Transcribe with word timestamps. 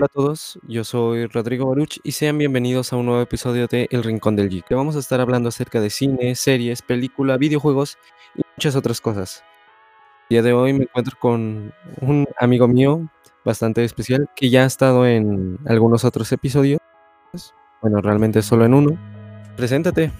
Hola 0.00 0.06
a 0.06 0.14
todos, 0.14 0.58
yo 0.66 0.82
soy 0.82 1.26
Rodrigo 1.26 1.66
Baruch 1.66 2.00
y 2.02 2.12
sean 2.12 2.38
bienvenidos 2.38 2.90
a 2.90 2.96
un 2.96 3.04
nuevo 3.04 3.20
episodio 3.20 3.66
de 3.66 3.86
El 3.90 4.02
Rincón 4.02 4.34
del 4.34 4.48
Geek. 4.48 4.64
Vamos 4.70 4.96
a 4.96 4.98
estar 4.98 5.20
hablando 5.20 5.50
acerca 5.50 5.78
de 5.78 5.90
cine, 5.90 6.34
series, 6.36 6.80
película, 6.80 7.36
videojuegos 7.36 7.98
y 8.34 8.40
muchas 8.56 8.76
otras 8.76 9.02
cosas. 9.02 9.44
El 10.30 10.36
día 10.36 10.42
de 10.42 10.54
hoy 10.54 10.72
me 10.72 10.84
encuentro 10.84 11.18
con 11.20 11.74
un 12.00 12.26
amigo 12.38 12.66
mío 12.66 13.10
bastante 13.44 13.84
especial 13.84 14.30
que 14.34 14.48
ya 14.48 14.62
ha 14.62 14.66
estado 14.66 15.06
en 15.06 15.58
algunos 15.66 16.06
otros 16.06 16.32
episodios. 16.32 16.80
Bueno, 17.82 18.00
realmente 18.00 18.40
solo 18.40 18.64
en 18.64 18.72
uno. 18.72 18.98
Preséntate. 19.54 20.12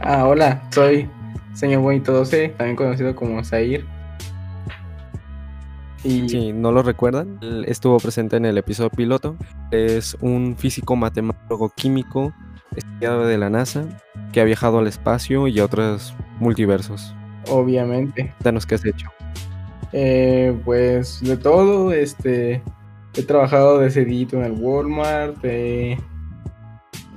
Ah, 0.00 0.26
hola, 0.26 0.68
soy 0.72 1.08
señor 1.54 1.82
Bonito 1.82 2.12
12, 2.12 2.48
también 2.58 2.74
conocido 2.74 3.14
como 3.14 3.44
Zair. 3.44 3.86
Y 6.04 6.28
Si 6.28 6.52
no 6.52 6.70
lo 6.72 6.82
recuerdan, 6.82 7.38
él 7.42 7.64
estuvo 7.68 7.98
presente 7.98 8.36
en 8.36 8.44
el 8.44 8.56
episodio 8.58 8.90
piloto. 8.90 9.36
Es 9.70 10.16
un 10.20 10.56
físico 10.56 10.94
matemático 10.96 11.72
químico 11.76 12.32
estudiado 12.76 13.26
de 13.26 13.36
la 13.38 13.50
NASA 13.50 13.84
que 14.32 14.40
ha 14.40 14.44
viajado 14.44 14.78
al 14.78 14.86
espacio 14.86 15.48
y 15.48 15.58
a 15.58 15.64
otros 15.64 16.14
multiversos. 16.38 17.14
obviamente, 17.50 18.32
Danos 18.40 18.66
qué 18.66 18.74
has 18.76 18.84
hecho. 18.84 19.08
eh, 19.92 20.54
pues 20.64 21.20
de 21.22 21.36
todo, 21.36 21.92
este, 21.92 22.62
he 23.16 23.22
trabajado 23.22 23.78
de 23.78 23.90
cedito 23.90 24.36
en 24.36 24.44
el 24.44 24.52
Walmart, 24.52 25.36
eh, 25.44 25.98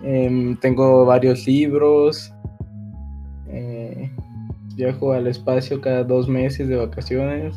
em, 0.03 0.55
tengo 0.57 1.05
varios 1.05 1.45
libros, 1.45 2.33
eh, 3.49 4.09
viajo 4.75 5.11
al 5.11 5.27
espacio 5.27 5.81
cada 5.81 6.03
dos 6.05 6.29
meses 6.29 6.67
de 6.69 6.77
vacaciones, 6.77 7.53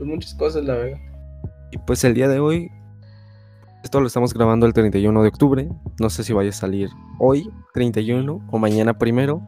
pues 0.00 0.08
muchas 0.08 0.34
cosas, 0.34 0.64
la 0.64 0.76
verdad. 0.76 0.98
Y 1.72 1.76
pues 1.76 2.02
el 2.04 2.14
día 2.14 2.26
de 2.26 2.40
hoy, 2.40 2.70
esto 3.84 4.00
lo 4.00 4.06
estamos 4.06 4.32
grabando 4.32 4.64
el 4.64 4.72
31 4.72 5.22
de 5.22 5.28
octubre. 5.28 5.68
No 6.00 6.08
sé 6.08 6.24
si 6.24 6.32
vaya 6.32 6.48
a 6.48 6.54
salir 6.54 6.88
hoy, 7.18 7.50
31, 7.74 8.40
o 8.50 8.58
mañana 8.58 8.96
primero. 8.96 9.46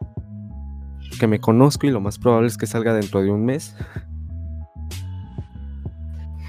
Que 1.18 1.26
me 1.26 1.40
conozco 1.40 1.86
y 1.86 1.90
lo 1.90 2.02
más 2.02 2.18
probable 2.18 2.48
es 2.48 2.58
que 2.58 2.66
salga 2.66 2.92
dentro 2.92 3.22
de 3.22 3.30
un 3.30 3.46
mes. 3.46 3.74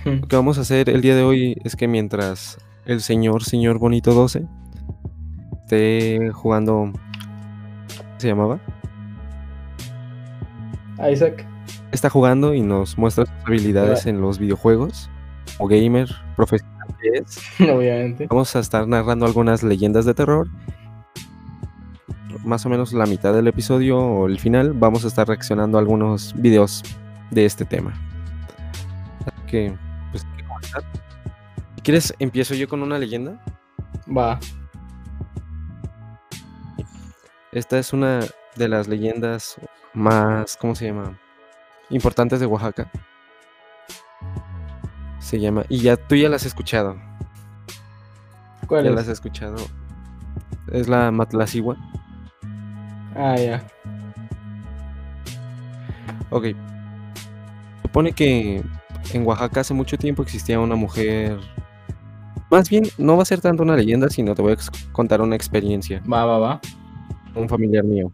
Lo 0.03 0.27
que 0.27 0.35
vamos 0.35 0.57
a 0.57 0.61
hacer 0.61 0.89
el 0.89 0.99
día 0.99 1.15
de 1.15 1.23
hoy 1.23 1.55
es 1.63 1.77
que 1.77 1.87
mientras 1.87 2.57
el 2.85 2.99
señor, 2.99 3.41
señor 3.45 3.79
Bonito 3.79 4.13
12, 4.13 4.45
esté 5.63 6.29
jugando. 6.33 6.91
¿Cómo 7.95 8.19
se 8.19 8.27
llamaba? 8.27 8.59
Isaac, 11.09 11.47
Está 11.93 12.09
jugando 12.09 12.55
y 12.55 12.61
nos 12.61 12.97
muestra 12.97 13.27
sus 13.27 13.35
habilidades 13.45 14.07
en 14.07 14.19
los 14.19 14.39
videojuegos. 14.39 15.11
O 15.59 15.67
gamer 15.67 16.09
profesional 16.35 16.87
que 16.99 17.19
es. 17.19 17.39
obviamente. 17.59 18.25
Vamos 18.27 18.55
a 18.55 18.59
estar 18.59 18.87
narrando 18.87 19.27
algunas 19.27 19.61
leyendas 19.61 20.03
de 20.05 20.15
terror. 20.15 20.47
Más 22.43 22.65
o 22.65 22.69
menos 22.69 22.93
la 22.93 23.05
mitad 23.05 23.31
del 23.31 23.47
episodio 23.47 23.99
o 23.99 24.25
el 24.25 24.39
final 24.39 24.73
vamos 24.73 25.05
a 25.05 25.07
estar 25.07 25.27
reaccionando 25.27 25.77
a 25.77 25.81
algunos 25.81 26.33
videos 26.35 26.81
de 27.29 27.45
este 27.45 27.63
tema. 27.63 27.93
Así 29.27 29.45
que, 29.45 29.77
pues, 30.09 30.25
que 30.35 30.43
comenzar. 30.43 30.83
Si 31.75 31.81
quieres, 31.83 32.13
empiezo 32.17 32.55
yo 32.55 32.67
con 32.67 32.81
una 32.81 32.97
leyenda. 32.97 33.39
Va, 34.09 34.39
Esta 37.51 37.77
es 37.77 37.93
una 37.93 38.21
de 38.55 38.67
las 38.67 38.87
leyendas 38.87 39.57
más, 39.93 40.57
¿cómo 40.57 40.73
se 40.73 40.87
llama? 40.87 41.19
Importantes 41.89 42.39
de 42.39 42.45
Oaxaca. 42.45 42.89
Se 45.19 45.39
llama, 45.39 45.63
y 45.69 45.79
ya 45.79 45.95
tú 45.95 46.15
ya 46.15 46.29
las 46.29 46.41
has 46.41 46.47
escuchado. 46.47 46.95
¿cuál 48.67 48.83
Ya 48.83 48.89
es? 48.89 48.95
las 48.95 49.05
has 49.05 49.13
escuchado. 49.13 49.55
Es 50.71 50.87
la 50.87 51.11
Matlacigua. 51.11 51.77
Ah, 53.15 53.35
ya. 53.37 53.63
Ok. 56.29 56.47
Supone 57.83 58.11
que 58.13 58.63
en 59.13 59.25
Oaxaca 59.27 59.61
hace 59.61 59.73
mucho 59.73 59.97
tiempo 59.97 60.23
existía 60.23 60.59
una 60.59 60.75
mujer. 60.75 61.39
Más 62.49 62.69
bien, 62.69 62.83
no 62.97 63.15
va 63.17 63.23
a 63.23 63.25
ser 63.25 63.41
tanto 63.41 63.63
una 63.63 63.75
leyenda, 63.75 64.09
sino 64.09 64.33
te 64.35 64.41
voy 64.41 64.53
a 64.53 64.57
contar 64.91 65.21
una 65.21 65.35
experiencia. 65.35 66.01
Va, 66.11 66.25
va, 66.25 66.37
va. 66.39 66.61
Un 67.35 67.47
familiar 67.49 67.83
mío. 67.83 68.11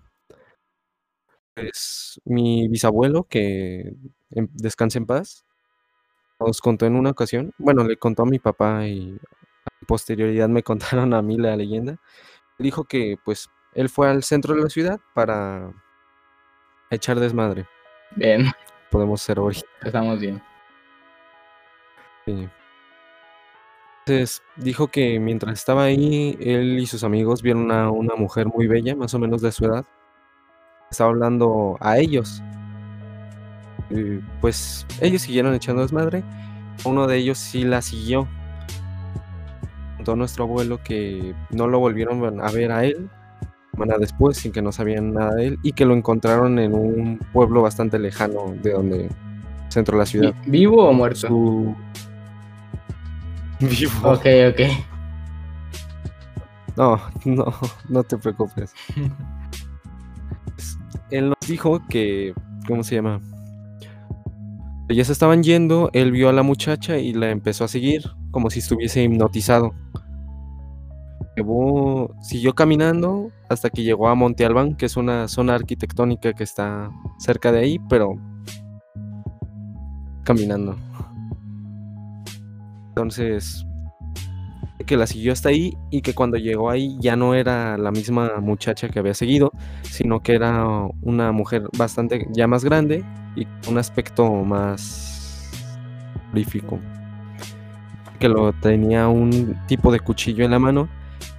Pues 1.62 2.20
mi 2.25 2.68
bisabuelo, 2.68 3.24
que 3.24 3.94
en- 4.31 4.50
descanse 4.53 4.97
en 4.97 5.06
paz, 5.06 5.46
nos 6.40 6.62
contó 6.62 6.86
en 6.86 6.96
una 6.96 7.12
ocasión. 7.12 7.53
Bueno, 7.58 7.84
le 7.84 7.97
contó 7.97 8.24
a 8.24 8.25
mi 8.25 8.40
papá 8.40 8.86
y 8.88 9.18
a 9.66 9.86
posterioridad 9.86 10.48
me 10.50 10.64
contaron 11.03 11.14
a 11.14 11.22
mí 11.22 11.38
la 11.38 11.56
leyenda. 11.56 12.00
Dijo 12.58 12.84
que, 12.86 13.18
pues, 13.24 13.50
él 13.74 13.90
fue 13.90 14.09
al 14.09 14.24
centro 14.24 14.56
de 14.56 14.62
la 14.64 14.69
ciudad 14.69 15.00
para 15.14 15.72
echar 16.90 17.19
desmadre. 17.19 17.68
Bien, 18.16 18.46
Podemos 18.92 19.22
ser 19.22 19.40
hoy. 19.40 19.62
estamos 19.84 20.19
bien. 20.19 20.42
Sí. 22.25 22.50
Entonces 24.06 24.42
dijo 24.56 24.88
que 24.88 25.19
mientras 25.19 25.53
estaba 25.53 25.84
ahí, 25.84 26.36
él 26.42 26.80
y 26.80 26.88
sus 26.88 27.03
amigos 27.03 27.44
vieron 27.44 27.72
a 27.72 27.92
una 27.92 28.16
mujer 28.16 28.48
muy 28.48 28.66
bella, 28.66 28.96
más 28.96 29.14
o 29.14 29.19
menos 29.19 29.42
de 29.44 29.52
su 29.52 29.66
edad. 29.66 29.86
Estaba 30.92 31.10
hablando 31.12 31.78
a 31.80 31.98
ellos. 31.98 32.42
Y, 33.90 34.18
pues 34.42 34.86
ellos 35.02 35.22
siguieron 35.24 35.54
echando 35.54 35.82
desmadre. 35.82 36.24
Uno 36.86 37.08
de 37.08 37.18
ellos 37.18 37.38
sí 37.38 37.64
la 37.64 37.82
siguió. 37.82 38.28
Contó 39.98 40.16
nuestro 40.16 40.46
abuelo 40.46 40.80
que 40.84 41.36
no 41.52 41.68
lo 41.68 41.80
volvieron 41.80 42.40
a 42.42 42.52
ver 42.52 42.72
a 42.72 42.86
él 42.86 43.10
semana 43.72 43.98
después, 43.98 44.36
sin 44.38 44.52
que 44.52 44.62
no 44.62 44.74
sabían 44.74 45.14
nada 45.14 45.36
de 45.36 45.48
él, 45.48 45.60
y 45.64 45.72
que 45.72 45.86
lo 45.86 45.94
encontraron 45.96 46.60
en 46.60 46.74
un 46.74 47.18
pueblo 47.32 47.62
bastante 47.62 47.98
lejano 47.98 48.54
de 48.62 48.74
donde, 48.74 49.10
centro 49.70 49.96
de 49.96 50.00
la 50.00 50.06
ciudad. 50.06 50.34
Vi- 50.44 50.52
¿Vivo 50.52 50.86
o 50.90 50.92
muerto? 50.92 51.28
Su... 51.28 51.76
Vivo. 53.62 53.92
Ok, 54.12 54.26
ok. 54.50 54.62
No, 56.76 57.00
no, 57.24 57.54
no 57.88 58.04
te 58.04 58.18
preocupes. 58.18 58.74
Él 61.12 61.30
nos 61.30 61.38
dijo 61.47 61.81
que, 61.90 62.34
¿cómo 62.68 62.84
se 62.84 62.96
llama? 62.96 63.22
Ya 64.90 65.06
se 65.06 65.12
estaban 65.12 65.44
yendo, 65.44 65.90
él 65.94 66.12
vio 66.12 66.30
a 66.30 66.34
la 66.34 66.42
muchacha 66.44 66.97
y 66.97 67.14
la 67.14 67.30
empezó 67.30 67.64
a 67.64 67.68
seguir 67.68 68.03
como 68.31 68.50
si 68.50 68.59
estuviese 68.59 69.03
hipnotizado. 69.03 69.72
Llevó- 71.36 72.14
siguió 72.22 72.53
caminando 72.53 73.31
hasta 73.50 73.69
que 73.69 73.84
llegó 73.84 74.08
a 74.09 74.16
Monte 74.16 74.46
Albán, 74.46 74.75
que 74.75 74.86
es 74.88 74.98
una 74.98 75.28
zona 75.28 75.56
arquitectónica 75.56 76.34
que 76.34 76.44
está 76.44 76.90
cerca 77.19 77.52
de 77.52 77.59
ahí, 77.59 77.80
pero 77.88 78.16
caminando. 80.24 80.75
Entonces, 82.90 83.66
que 84.86 84.98
la 84.98 85.08
siguió 85.08 85.34
hasta 85.34 85.50
ahí 85.50 85.78
y 85.92 86.02
que 86.02 86.14
cuando 86.14 86.38
llegó 86.38 86.70
ahí 86.70 86.98
ya 87.00 87.16
no 87.16 87.36
era 87.36 87.78
la 87.78 87.92
misma 87.92 88.40
muchacha 88.40 88.90
que 88.90 89.00
había 89.00 89.14
seguido, 89.14 89.52
sino 89.84 90.22
que 90.22 90.36
era 90.36 90.66
una 91.02 91.32
mujer 91.32 91.68
bastante 91.78 92.28
ya 92.32 92.48
más 92.48 92.64
grande 92.64 93.04
y 93.36 93.46
con 93.46 93.74
un 93.74 93.78
aspecto 93.78 94.32
más 94.32 95.50
horrífico. 96.32 96.80
Que 98.20 98.30
lo 98.30 98.54
tenía 98.54 99.08
un 99.08 99.58
tipo 99.68 99.92
de 99.92 100.00
cuchillo 100.00 100.46
en 100.46 100.52
la 100.52 100.60
mano 100.60 100.90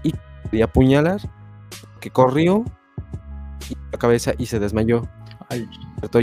y 0.02 0.14
quería 0.44 0.66
apuñalar, 0.66 1.20
que 2.00 2.10
corrió 2.10 2.64
y 3.68 3.74
la 3.92 3.98
cabeza 3.98 4.32
y 4.38 4.46
se 4.46 4.58
desmayó. 4.58 5.08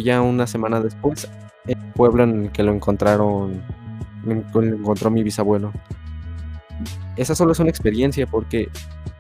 Ya 0.04 0.22
una 0.22 0.48
semana 0.48 0.80
después 0.80 1.30
en 1.66 1.78
el 1.78 1.94
pueblo 1.94 2.24
en 2.24 2.46
el 2.46 2.52
que 2.52 2.64
lo 2.64 2.74
encontraron, 2.74 3.62
lo 4.24 4.64
encontró 4.64 5.12
mi 5.12 5.24
bisabuelo. 5.24 5.74
Esa 7.16 7.36
solo 7.36 7.52
es 7.52 7.60
una 7.60 7.70
experiencia 7.70 8.28
porque 8.28 8.70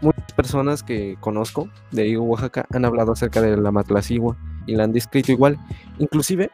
muchas 0.01 0.31
personas 0.33 0.83
que 0.83 1.17
conozco 1.19 1.69
de 1.91 2.17
Oaxaca 2.17 2.65
han 2.73 2.85
hablado 2.85 3.13
acerca 3.13 3.41
de 3.41 3.57
la 3.57 3.71
Matlacigua 3.71 4.37
y 4.65 4.75
la 4.75 4.83
han 4.83 4.91
descrito 4.91 5.31
igual. 5.31 5.57
Inclusive 5.97 6.51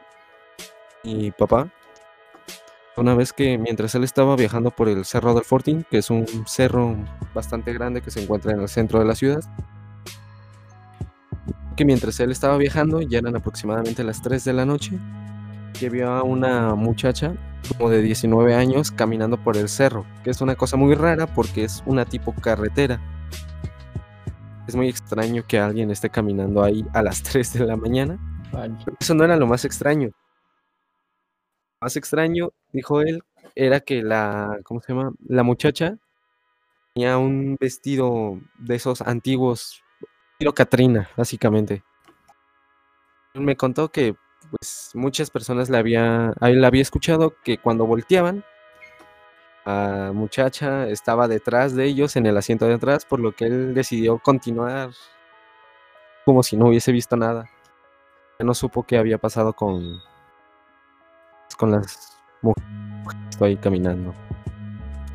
mi 1.04 1.32
papá, 1.32 1.70
una 2.96 3.16
vez 3.16 3.34
que 3.34 3.58
mientras 3.58 3.94
él 3.96 4.04
estaba 4.04 4.36
viajando 4.36 4.72
por 4.72 4.88
el 4.88 5.04
Cerro 5.04 5.34
del 5.34 5.44
Fortín, 5.44 5.86
que 5.90 5.98
es 5.98 6.10
un 6.10 6.26
cerro 6.46 6.96
bastante 7.34 7.74
grande 7.74 8.02
que 8.02 8.12
se 8.12 8.24
encuentra 8.24 8.54
en 8.54 8.62
el 8.62 8.70
centro 8.70 9.00
de 9.00 9.06
la 9.06 9.16
ciudad, 9.16 9.42
que 11.76 11.86
mientras 11.86 12.20
él 12.20 12.32
estaba 12.32 12.56
viajando, 12.58 13.02
ya 13.02 13.18
eran 13.18 13.36
aproximadamente 13.36 14.04
las 14.04 14.22
3 14.22 14.44
de 14.44 14.54
la 14.54 14.66
noche, 14.66 14.98
que 15.78 15.90
vio 15.90 16.12
a 16.12 16.24
una 16.24 16.76
muchacha 16.76 17.34
como 17.68 17.90
de 17.90 18.02
19 18.02 18.56
años 18.56 18.92
caminando 18.92 19.38
por 19.38 19.58
el 19.58 19.70
cerro, 19.70 20.06
que 20.24 20.30
es 20.30 20.42
una 20.42 20.56
cosa 20.56 20.78
muy 20.78 20.96
rara 20.96 21.28
porque 21.28 21.64
es 21.64 21.84
una 21.86 22.06
tipo 22.06 22.34
carretera. 22.34 23.00
Es 24.68 24.76
muy 24.76 24.88
extraño 24.88 25.44
que 25.48 25.60
alguien 25.60 25.92
esté 25.92 26.10
caminando 26.10 26.64
ahí 26.64 26.86
a 26.94 27.02
las 27.02 27.24
3 27.24 27.54
de 27.54 27.66
la 27.66 27.76
mañana. 27.76 28.20
Eso 29.00 29.16
no 29.16 29.24
era 29.24 29.36
lo 29.36 29.48
más 29.48 29.66
extraño. 29.66 30.08
Lo 30.10 31.86
más 31.86 31.96
extraño, 31.98 32.52
dijo 32.72 33.02
él, 33.02 33.24
era 33.56 33.80
que 33.80 34.02
la, 34.02 34.60
¿cómo 34.64 34.82
se 34.82 34.94
llama? 34.94 35.14
La 35.28 35.44
muchacha 35.44 35.98
tenía 36.94 37.18
un 37.18 37.58
vestido 37.60 38.40
de 38.60 38.76
esos 38.76 39.02
antiguos, 39.02 39.82
estilo 40.34 40.54
Catrina, 40.54 41.10
básicamente. 41.18 41.84
Me 43.34 43.58
contó 43.58 43.90
que 43.90 44.16
pues 44.60 44.92
muchas 44.94 45.32
personas 45.32 45.70
le 45.70 45.78
había, 45.78 46.34
a 46.40 46.50
él 46.50 46.62
le 46.62 46.68
había 46.68 46.82
escuchado 46.82 47.36
que 47.44 47.58
cuando 47.58 47.88
volteaban, 47.88 48.44
la 49.66 50.12
muchacha 50.14 50.88
estaba 50.90 51.28
detrás 51.28 51.76
de 51.76 51.86
ellos 51.86 52.16
en 52.18 52.26
el 52.26 52.38
asiento 52.38 52.66
de 52.68 52.76
atrás, 52.76 53.06
por 53.06 53.20
lo 53.20 53.32
que 53.34 53.46
él 53.46 53.74
decidió 53.74 54.20
continuar 54.20 54.92
como 56.26 56.44
si 56.44 56.56
no 56.56 56.68
hubiese 56.68 56.92
visto 56.92 57.18
nada. 57.18 57.50
No 58.40 58.54
supo 58.54 58.84
qué 58.84 58.98
había 58.98 59.18
pasado 59.18 59.54
con, 59.54 60.00
con 61.58 61.72
las 61.72 62.18
mujeres 62.42 62.70
estoy 63.30 63.58
caminando. 63.58 64.14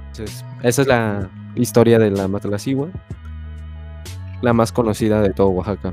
Entonces, 0.09 0.45
esa 0.63 0.83
es 0.83 0.89
la 0.89 1.31
historia 1.55 1.99
de 1.99 2.11
la 2.11 2.27
Matalacigua, 2.27 2.89
la 4.43 4.53
más 4.53 4.73
conocida 4.73 5.21
de 5.23 5.33
todo 5.33 5.49
Oaxaca. 5.51 5.93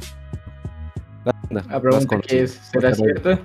La 1.49 1.79
pregunta 1.81 2.19
que 2.19 2.43
es, 2.43 2.51
¿será 2.71 2.93
cierto? 2.93 3.39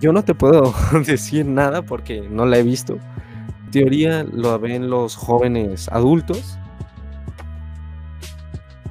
Yo 0.00 0.12
no 0.12 0.22
te 0.22 0.34
puedo 0.34 0.72
decir 1.06 1.46
nada 1.46 1.82
porque 1.82 2.20
no 2.28 2.46
la 2.46 2.58
he 2.58 2.62
visto. 2.62 2.98
En 3.64 3.70
teoría 3.70 4.24
lo 4.24 4.58
ven 4.58 4.90
los 4.90 5.16
jóvenes 5.16 5.88
adultos 5.88 6.58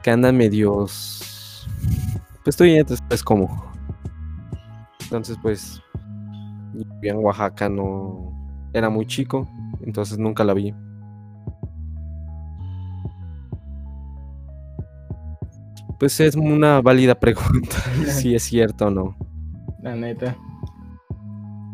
que 0.01 0.11
andan 0.11 0.37
medios. 0.37 1.67
Pues 2.43 2.55
estoy 2.55 2.83
es 3.09 3.23
como. 3.23 3.71
Entonces, 5.01 5.37
pues. 5.41 5.81
yo 6.73 6.83
vivía 6.95 7.13
en 7.13 7.17
Oaxaca, 7.17 7.69
no. 7.69 8.33
Era 8.73 8.89
muy 8.89 9.05
chico, 9.05 9.49
entonces 9.81 10.17
nunca 10.19 10.43
la 10.43 10.53
vi. 10.53 10.73
Pues 15.99 16.19
es 16.19 16.35
una 16.35 16.81
válida 16.81 17.15
pregunta 17.15 17.75
si 18.07 18.33
es 18.35 18.43
cierto 18.43 18.87
o 18.87 18.89
no. 18.89 19.17
La 19.81 19.95
neta. 19.95 20.35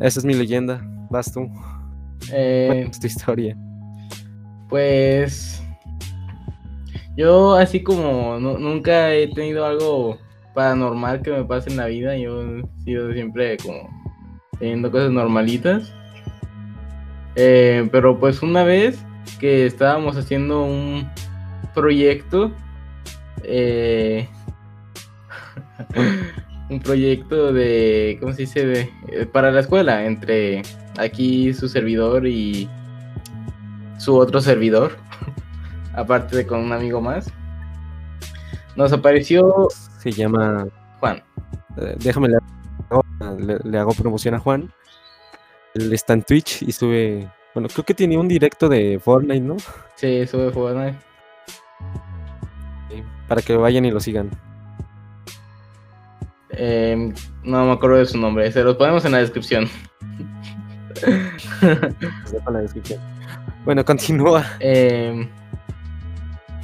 Esa 0.00 0.20
es 0.20 0.24
mi 0.24 0.34
leyenda. 0.34 0.80
Vas 1.10 1.32
tú. 1.32 1.48
Eh, 2.32 2.66
Cuéntanos 2.68 3.00
tu 3.00 3.06
historia. 3.06 3.56
Pues 4.68 5.62
yo 7.16 7.54
así 7.54 7.82
como 7.82 8.38
nu- 8.40 8.58
nunca 8.58 9.12
he 9.14 9.28
tenido 9.32 9.64
algo 9.64 10.18
paranormal 10.54 11.22
que 11.22 11.30
me 11.30 11.44
pase 11.44 11.70
en 11.70 11.76
la 11.76 11.86
vida, 11.86 12.16
yo 12.16 12.42
he 12.58 12.62
sido 12.84 13.12
siempre 13.12 13.56
como 13.58 13.88
teniendo 14.58 14.90
cosas 14.90 15.10
normalitas. 15.12 15.92
Eh, 17.36 17.88
pero 17.92 18.18
pues 18.18 18.42
una 18.42 18.64
vez 18.64 18.98
que 19.38 19.66
estábamos 19.66 20.16
haciendo 20.16 20.64
un 20.64 21.08
proyecto, 21.74 22.50
eh, 23.46 24.28
un 26.70 26.80
proyecto 26.80 27.52
de, 27.52 28.16
¿cómo 28.20 28.32
se 28.32 28.42
dice? 28.42 28.66
De, 28.66 28.80
eh, 29.08 29.26
para 29.26 29.50
la 29.50 29.60
escuela, 29.60 30.04
entre 30.04 30.62
aquí 30.98 31.52
su 31.54 31.68
servidor 31.68 32.26
y 32.26 32.68
su 33.98 34.16
otro 34.16 34.40
servidor, 34.40 34.96
aparte 35.94 36.36
de 36.36 36.46
con 36.46 36.60
un 36.60 36.72
amigo 36.72 37.00
más. 37.00 37.32
Nos 38.74 38.92
apareció 38.92 39.68
Se 40.00 40.10
llama. 40.12 40.66
Juan. 41.00 41.22
eh, 41.78 41.96
déjame 41.98 42.28
le, 42.28 42.38
le- 43.38 43.58
le 43.64 43.78
hago 43.78 43.92
promoción 43.92 44.34
a 44.34 44.38
Juan. 44.38 44.70
Él 45.74 45.92
está 45.92 46.12
en 46.14 46.22
Twitch 46.22 46.62
y 46.62 46.72
sube. 46.72 47.28
Bueno, 47.54 47.68
creo 47.72 47.84
que 47.84 47.94
tenía 47.94 48.18
un 48.18 48.28
directo 48.28 48.68
de 48.68 48.98
Fortnite, 49.02 49.40
¿no? 49.40 49.56
Sí, 49.94 50.26
sube 50.26 50.50
Fortnite. 50.50 50.98
Para 53.28 53.42
que 53.42 53.56
vayan 53.56 53.84
y 53.84 53.90
lo 53.90 54.00
sigan. 54.00 54.30
Eh, 56.50 57.12
no 57.42 57.66
me 57.66 57.72
acuerdo 57.72 57.98
de 57.98 58.06
su 58.06 58.18
nombre, 58.18 58.50
se 58.50 58.62
los 58.62 58.76
ponemos 58.76 59.04
en 59.04 59.12
la 59.12 59.18
descripción. 59.18 59.68
En 61.06 62.52
la 62.52 62.60
descripción. 62.60 63.00
Bueno, 63.64 63.84
continúa. 63.84 64.44
Eh, 64.60 65.28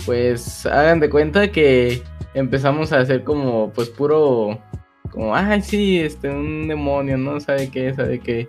pues 0.06 0.66
hagan 0.66 1.00
de 1.00 1.10
cuenta 1.10 1.50
que 1.50 2.02
empezamos 2.34 2.92
a 2.92 3.00
hacer 3.00 3.24
como, 3.24 3.72
pues 3.72 3.90
puro, 3.90 4.60
como, 5.10 5.34
ay, 5.34 5.62
sí, 5.62 6.00
este, 6.00 6.30
un 6.30 6.68
demonio, 6.68 7.18
no 7.18 7.38
sabe 7.40 7.70
qué, 7.70 7.92
sabe 7.94 8.20
qué. 8.20 8.48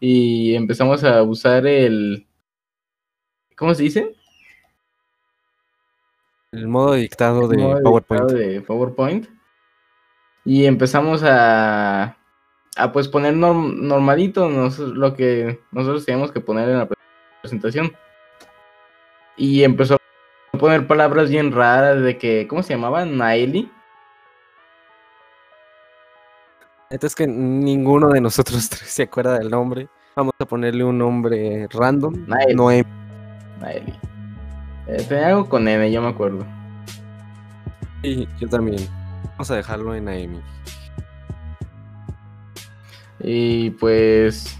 Y 0.00 0.54
empezamos 0.54 1.04
a 1.04 1.22
usar 1.22 1.66
el, 1.66 2.26
¿cómo 3.56 3.74
se 3.74 3.84
dice? 3.84 4.14
El 6.52 6.68
modo 6.68 6.92
dictado 6.94 7.48
de 7.48 7.56
modo 7.56 7.82
PowerPoint. 7.82 8.22
editado 8.30 8.38
de 8.38 8.60
PowerPoint. 8.60 9.26
Y 10.44 10.66
empezamos 10.66 11.22
a, 11.22 12.16
a 12.76 12.92
pues 12.92 13.08
poner 13.08 13.34
norm- 13.34 13.74
normalito 13.80 14.48
nos- 14.48 14.78
lo 14.78 15.14
que 15.14 15.60
nosotros 15.70 16.04
teníamos 16.04 16.30
que 16.32 16.40
poner 16.40 16.68
en 16.68 16.78
la 16.78 16.88
presentación. 17.40 17.92
Y 19.36 19.62
empezó 19.64 19.94
a 20.52 20.58
poner 20.58 20.86
palabras 20.86 21.30
bien 21.30 21.52
raras 21.52 22.02
de 22.02 22.18
que, 22.18 22.46
¿cómo 22.48 22.62
se 22.62 22.74
llamaba? 22.74 23.04
Naeli. 23.06 23.70
Entonces 26.90 27.14
que 27.14 27.26
ninguno 27.26 28.10
de 28.10 28.20
nosotros 28.20 28.68
tres 28.68 28.90
se 28.90 29.04
acuerda 29.04 29.38
del 29.38 29.48
nombre. 29.48 29.88
Vamos 30.16 30.34
a 30.38 30.44
ponerle 30.44 30.84
un 30.84 30.98
nombre 30.98 31.66
random. 31.70 32.26
Nael. 32.26 32.54
Noem. 32.56 32.84
Naeli. 33.58 33.94
Eh, 34.88 35.22
algo 35.24 35.48
con 35.48 35.66
N, 35.68 35.90
yo 35.90 36.02
me 36.02 36.08
acuerdo. 36.08 36.44
Y 38.02 38.26
yo 38.40 38.48
también. 38.48 38.80
Vamos 39.32 39.50
a 39.50 39.56
dejarlo 39.56 39.94
en 39.94 40.04
Naemi. 40.06 40.40
Y 43.20 43.70
pues... 43.70 44.58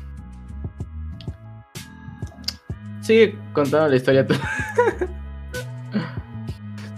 Sigue 3.00 3.36
contando 3.52 3.88
la 3.88 3.96
historia 3.96 4.26
tú. 4.26 4.34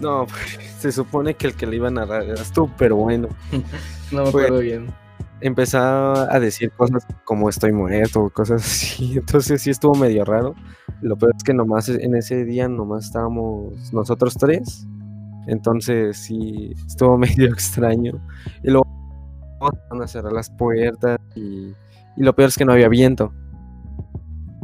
No, 0.01 0.27
pues, 0.27 0.59
se 0.77 0.91
supone 0.91 1.35
que 1.35 1.47
el 1.47 1.53
que 1.55 1.65
le 1.65 1.77
iba 1.77 1.87
a 1.87 1.91
narrar 1.91 2.23
eras 2.23 2.51
tú, 2.51 2.69
pero 2.77 2.97
bueno. 2.97 3.29
No 4.11 4.25
me 4.25 4.31
Fue- 4.31 4.43
acuerdo 4.43 4.59
bien. 4.59 4.93
Empezaba 5.41 6.33
a 6.33 6.39
decir 6.39 6.69
cosas 6.71 7.05
como 7.23 7.49
estoy 7.49 7.71
muerto, 7.71 8.29
cosas 8.29 8.61
así. 8.63 9.13
Entonces 9.17 9.61
sí 9.61 9.69
estuvo 9.71 9.95
medio 9.95 10.23
raro. 10.25 10.53
Lo 11.05 11.15
peor 11.15 11.33
es 11.37 11.43
que 11.43 11.53
nomás 11.53 11.87
en 11.87 12.15
ese 12.15 12.45
día 12.45 12.67
nomás 12.67 13.05
estábamos 13.05 13.93
nosotros 13.93 14.33
tres. 14.33 14.87
Entonces 15.45 16.17
sí 16.17 16.73
estuvo 16.87 17.15
medio 17.19 17.45
extraño. 17.45 18.19
Y 18.63 18.71
luego 18.71 18.87
van 19.59 20.01
a 20.01 20.07
cerrar 20.07 20.33
las 20.33 20.49
puertas 20.49 21.19
y, 21.35 21.73
y 22.17 22.23
lo 22.23 22.35
peor 22.35 22.49
es 22.49 22.57
que 22.57 22.65
no 22.65 22.71
había 22.71 22.89
viento. 22.89 23.31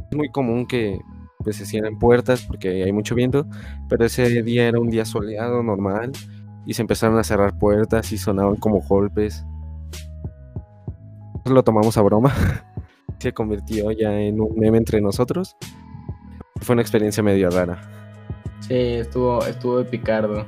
Es 0.09 0.17
muy 0.17 0.29
común 0.31 0.65
que 0.65 0.99
pues, 1.43 1.57
se 1.57 1.65
cierren 1.67 1.99
puertas 1.99 2.41
porque 2.41 2.83
hay 2.85 2.91
mucho 2.91 3.13
viento, 3.13 3.45
pero 3.87 4.03
ese 4.03 4.41
día 4.41 4.67
era 4.67 4.79
un 4.79 4.89
día 4.89 5.05
soleado, 5.05 5.61
normal, 5.61 6.11
y 6.65 6.73
se 6.73 6.81
empezaron 6.81 7.19
a 7.19 7.23
cerrar 7.23 7.55
puertas 7.59 8.11
y 8.13 8.17
sonaban 8.17 8.55
como 8.55 8.81
golpes. 8.81 9.45
Lo 11.45 11.63
tomamos 11.63 11.97
a 11.97 12.01
broma. 12.01 12.33
Se 13.19 13.31
convirtió 13.31 13.91
ya 13.91 14.19
en 14.19 14.41
un 14.41 14.55
meme 14.57 14.79
entre 14.79 14.99
nosotros. 14.99 15.55
Fue 16.61 16.73
una 16.73 16.81
experiencia 16.81 17.23
medio 17.23 17.49
rara. 17.49 17.81
Sí, 18.59 18.75
estuvo, 18.75 19.43
estuvo 19.45 19.79
de 19.79 19.85
picardo. 19.85 20.45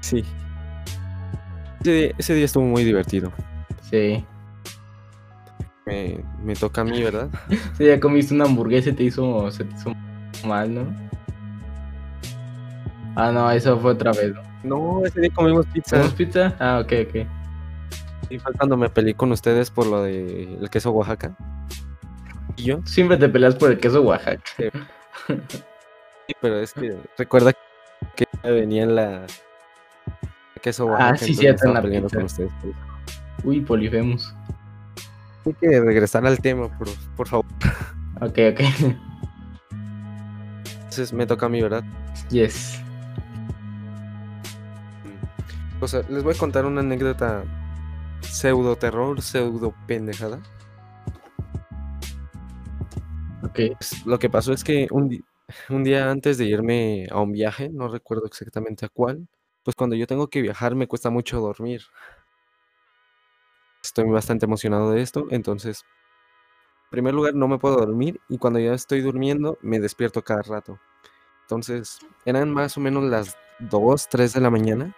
Sí. 0.00 0.24
Ese, 1.80 2.14
ese 2.18 2.34
día 2.34 2.44
estuvo 2.44 2.64
muy 2.64 2.84
divertido. 2.84 3.32
Sí. 3.90 4.24
Me, 5.86 6.22
me 6.42 6.54
toca 6.54 6.82
a 6.82 6.84
mí, 6.84 7.02
¿verdad? 7.02 7.28
Sí, 7.78 7.86
ya 7.86 7.98
comiste 7.98 8.34
una 8.34 8.44
hamburguesa 8.44 8.90
y 8.90 8.92
te 8.92 9.04
hizo, 9.04 9.50
se 9.50 9.64
te 9.64 9.74
hizo 9.74 9.92
mal, 10.46 10.74
¿no? 10.74 11.08
Ah, 13.16 13.32
no, 13.32 13.50
eso 13.50 13.78
fue 13.78 13.92
otra 13.92 14.12
vez. 14.12 14.32
¿no? 14.34 14.42
No, 15.00 15.04
ese 15.04 15.20
día 15.20 15.30
comimos 15.34 15.66
pizza. 15.66 15.96
¿Comimos 15.96 16.14
pizza? 16.14 16.54
Ah, 16.58 16.80
ok, 16.84 16.92
ok. 17.08 17.26
Y 18.30 18.38
fue 18.38 18.52
cuando 18.52 18.76
me 18.76 18.90
peleé 18.90 19.14
con 19.14 19.32
ustedes 19.32 19.70
por 19.70 19.86
lo 19.86 20.02
de 20.02 20.58
el 20.60 20.70
queso 20.70 20.90
Oaxaca. 20.90 21.34
Siempre 22.84 23.16
te 23.16 23.28
peleas 23.28 23.54
por 23.54 23.70
el 23.70 23.78
queso 23.78 24.02
Oaxaca. 24.02 24.42
sí, 26.26 26.34
pero 26.40 26.60
es 26.60 26.72
que 26.72 26.96
recuerda 27.16 27.52
que 28.16 28.26
venía 28.44 28.82
en 28.84 28.94
la 28.94 29.22
el 29.24 30.60
queso 30.62 30.86
Oaxaca. 30.86 31.10
Ah, 31.14 31.16
sí, 31.16 31.30
me 31.32 31.36
cierto, 31.36 31.68
en 31.68 31.74
la 31.74 31.82
peleando 31.82 32.08
pizza. 32.08 32.16
con 32.18 32.26
ustedes. 32.26 32.52
por 32.60 32.70
eso. 32.70 32.78
Uy, 33.44 33.60
Polifemus. 33.60 34.34
Hay 35.46 35.54
que 35.54 35.80
regresar 35.80 36.26
al 36.26 36.38
tema, 36.40 36.68
por, 36.76 36.88
por 37.16 37.28
favor. 37.28 37.46
Ok, 38.20 38.38
ok. 38.52 38.60
Entonces 40.74 41.12
me 41.12 41.26
toca 41.26 41.46
a 41.46 41.48
mí, 41.48 41.62
¿verdad? 41.62 41.84
Yes. 42.30 42.82
O 45.80 45.86
sea, 45.86 46.02
les 46.08 46.24
voy 46.24 46.34
a 46.34 46.38
contar 46.38 46.66
una 46.66 46.80
anécdota 46.80 47.44
pseudo 48.20 48.74
terror, 48.76 49.22
pseudo 49.22 49.72
pendejada. 49.86 50.40
Pues, 53.66 54.06
lo 54.06 54.18
que 54.18 54.30
pasó 54.30 54.52
es 54.52 54.62
que 54.62 54.86
un, 54.90 55.24
un 55.68 55.84
día 55.84 56.10
antes 56.10 56.38
de 56.38 56.46
irme 56.46 57.06
a 57.10 57.20
un 57.20 57.32
viaje, 57.32 57.70
no 57.70 57.88
recuerdo 57.88 58.26
exactamente 58.26 58.86
a 58.86 58.88
cuál, 58.88 59.26
pues 59.64 59.74
cuando 59.74 59.96
yo 59.96 60.06
tengo 60.06 60.28
que 60.28 60.42
viajar 60.42 60.76
me 60.76 60.86
cuesta 60.86 61.10
mucho 61.10 61.40
dormir. 61.40 61.82
Estoy 63.82 64.08
bastante 64.10 64.46
emocionado 64.46 64.92
de 64.92 65.02
esto, 65.02 65.26
entonces, 65.30 65.84
en 66.84 66.90
primer 66.90 67.14
lugar, 67.14 67.34
no 67.34 67.48
me 67.48 67.58
puedo 67.58 67.76
dormir 67.76 68.20
y 68.28 68.38
cuando 68.38 68.60
ya 68.60 68.74
estoy 68.74 69.00
durmiendo 69.00 69.58
me 69.60 69.80
despierto 69.80 70.22
cada 70.22 70.42
rato. 70.42 70.78
Entonces, 71.42 71.98
eran 72.24 72.50
más 72.52 72.76
o 72.76 72.80
menos 72.80 73.04
las 73.04 73.36
2, 73.58 74.08
3 74.08 74.34
de 74.34 74.40
la 74.40 74.50
mañana 74.50 74.94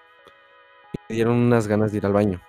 y 0.92 0.98
me 1.08 1.14
dieron 1.14 1.36
unas 1.36 1.66
ganas 1.66 1.92
de 1.92 1.98
ir 1.98 2.06
al 2.06 2.12
baño. 2.12 2.40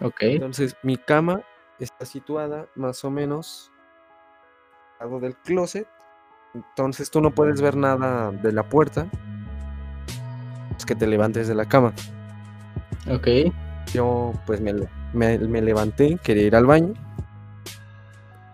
Ok. 0.00 0.22
Entonces, 0.22 0.76
mi 0.82 0.96
cama 0.96 1.42
está 1.78 2.04
situada 2.04 2.66
más 2.74 3.04
o 3.04 3.10
menos 3.10 3.70
al 5.00 5.08
lado 5.08 5.20
del 5.20 5.36
closet. 5.36 5.86
Entonces, 6.54 7.10
tú 7.10 7.20
no 7.20 7.32
puedes 7.32 7.60
ver 7.60 7.76
nada 7.76 8.30
de 8.30 8.52
la 8.52 8.62
puerta. 8.62 9.06
Es 10.76 10.86
que 10.86 10.94
te 10.94 11.06
levantes 11.06 11.48
de 11.48 11.54
la 11.54 11.64
cama. 11.66 11.92
Ok. 13.10 13.28
Yo, 13.92 14.32
pues, 14.46 14.60
me, 14.60 14.72
me- 15.12 15.38
me 15.38 15.60
levanté, 15.62 16.18
quería 16.22 16.44
ir 16.44 16.56
al 16.56 16.66
baño. 16.66 16.94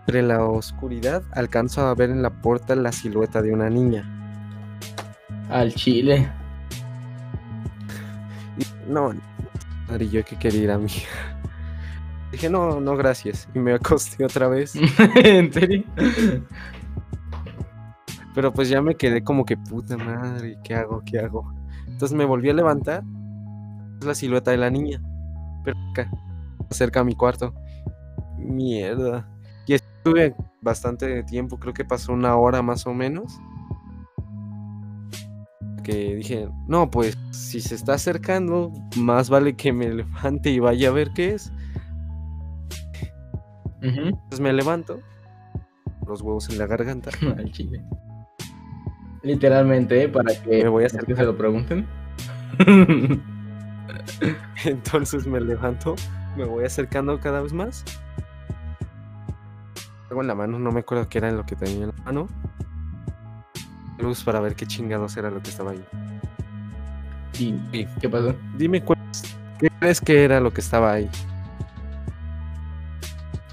Pero 0.07 0.17
en 0.19 0.27
la 0.27 0.43
oscuridad 0.43 1.23
alcanzo 1.31 1.85
a 1.87 1.93
ver 1.95 2.09
en 2.09 2.21
la 2.23 2.31
puerta 2.31 2.75
la 2.75 2.91
silueta 2.91 3.41
de 3.41 3.53
una 3.53 3.69
niña. 3.69 4.03
Al 5.49 5.73
chile. 5.75 6.27
No, 8.87 9.13
madre, 9.87 10.09
yo 10.09 10.23
que 10.25 10.37
quería 10.37 10.63
ir 10.63 10.71
a 10.71 10.77
mí. 10.77 10.89
Dije, 12.31 12.49
no, 12.49 12.79
no, 12.79 12.95
gracias. 12.95 13.47
Y 13.53 13.59
me 13.59 13.73
acosté 13.73 14.23
otra 14.23 14.47
vez. 14.47 14.73
¿En 15.15 15.51
serio? 15.51 15.83
Pero 18.33 18.53
pues 18.53 18.69
ya 18.69 18.81
me 18.81 18.95
quedé 18.95 19.23
como 19.23 19.45
que 19.45 19.57
puta 19.57 19.97
madre, 19.97 20.57
¿qué 20.63 20.75
hago? 20.75 21.01
¿Qué 21.05 21.19
hago? 21.19 21.53
Entonces 21.87 22.17
me 22.17 22.25
volví 22.25 22.49
a 22.49 22.53
levantar. 22.53 23.03
Es 23.99 24.05
la 24.05 24.15
silueta 24.15 24.51
de 24.51 24.57
la 24.57 24.69
niña. 24.69 25.01
Pero 25.63 25.77
acá, 25.91 26.09
cerca 26.69 27.01
a 27.01 27.03
mi 27.03 27.15
cuarto. 27.15 27.53
Mierda. 28.37 29.27
Y 29.67 29.73
estuve 29.73 30.35
bastante 30.61 31.23
tiempo, 31.23 31.59
creo 31.59 31.73
que 31.73 31.85
pasó 31.85 32.13
una 32.13 32.35
hora 32.37 32.61
más 32.61 32.87
o 32.87 32.93
menos. 32.93 33.39
Que 35.83 36.15
dije, 36.15 36.47
no, 36.67 36.89
pues 36.89 37.17
si 37.31 37.59
se 37.59 37.75
está 37.75 37.95
acercando, 37.95 38.71
más 38.95 39.29
vale 39.29 39.55
que 39.55 39.73
me 39.73 39.89
levante 39.93 40.51
y 40.51 40.59
vaya 40.59 40.89
a 40.89 40.93
ver 40.93 41.11
qué 41.13 41.33
es. 41.33 41.51
Entonces 43.81 44.39
me 44.39 44.53
levanto, 44.53 44.99
los 46.07 46.21
huevos 46.21 46.49
en 46.49 46.57
la 46.57 46.67
garganta. 46.67 47.09
Al 47.37 47.51
chile. 47.51 47.81
Literalmente, 49.23 50.03
¿eh? 50.03 50.09
para 50.09 50.33
que, 50.41 50.63
Me 50.63 50.69
voy 50.69 50.85
a 50.85 50.87
para 50.89 51.03
que 51.05 51.15
se 51.15 51.23
lo 51.23 51.37
pregunten. 51.37 51.85
Entonces 54.65 55.27
me 55.27 55.39
levanto, 55.41 55.95
me 56.37 56.45
voy 56.45 56.65
acercando 56.65 57.19
cada 57.19 57.41
vez 57.41 57.53
más. 57.53 57.83
Tengo 60.09 60.21
en 60.21 60.27
la 60.27 60.35
mano, 60.35 60.59
no 60.59 60.71
me 60.71 60.81
acuerdo 60.81 61.07
qué 61.07 61.19
era 61.19 61.31
lo 61.31 61.45
que 61.45 61.55
tenía 61.55 61.85
en 61.85 61.87
la 61.95 62.03
mano. 62.03 62.27
Luz 63.99 64.23
para 64.23 64.39
ver 64.39 64.55
qué 64.55 64.65
chingados 64.65 65.15
era 65.17 65.29
lo 65.29 65.41
que 65.41 65.49
estaba 65.49 65.71
ahí. 65.71 65.85
¿Y 67.39 67.55
Sí. 67.71 67.87
qué 67.99 68.09
pasó? 68.09 68.35
Dime 68.57 68.81
cuál 68.83 68.99
qué 69.59 69.69
crees 69.79 70.01
que 70.01 70.23
era 70.23 70.39
lo 70.39 70.51
que 70.51 70.61
estaba 70.61 70.91
ahí. 70.93 71.09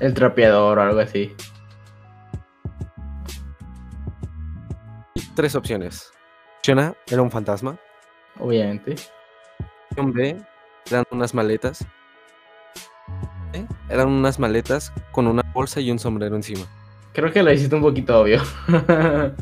El 0.01 0.15
trapeador 0.15 0.79
o 0.79 0.83
algo 0.83 1.01
así. 1.01 1.35
Tres 5.35 5.55
opciones. 5.55 6.13
Opción 6.59 6.79
A 6.79 6.95
era 7.09 7.23
un 7.23 7.31
fantasma. 7.31 7.79
Obviamente. 8.39 8.97
Opción 9.91 10.13
B 10.13 10.37
eran 10.91 11.05
unas 11.11 11.35
maletas. 11.35 11.87
¿Eh? 13.53 13.67
Eran 13.89 14.09
unas 14.09 14.39
maletas 14.39 14.93
con 15.13 15.27
una 15.27 15.43
bolsa 15.53 15.81
y 15.81 15.91
un 15.91 15.99
sombrero 15.99 16.37
encima. 16.37 16.67
Creo 17.13 17.33
que 17.33 17.43
lo 17.43 17.53
hiciste 17.53 17.75
un 17.75 17.83
poquito 17.83 18.21
obvio. 18.21 18.43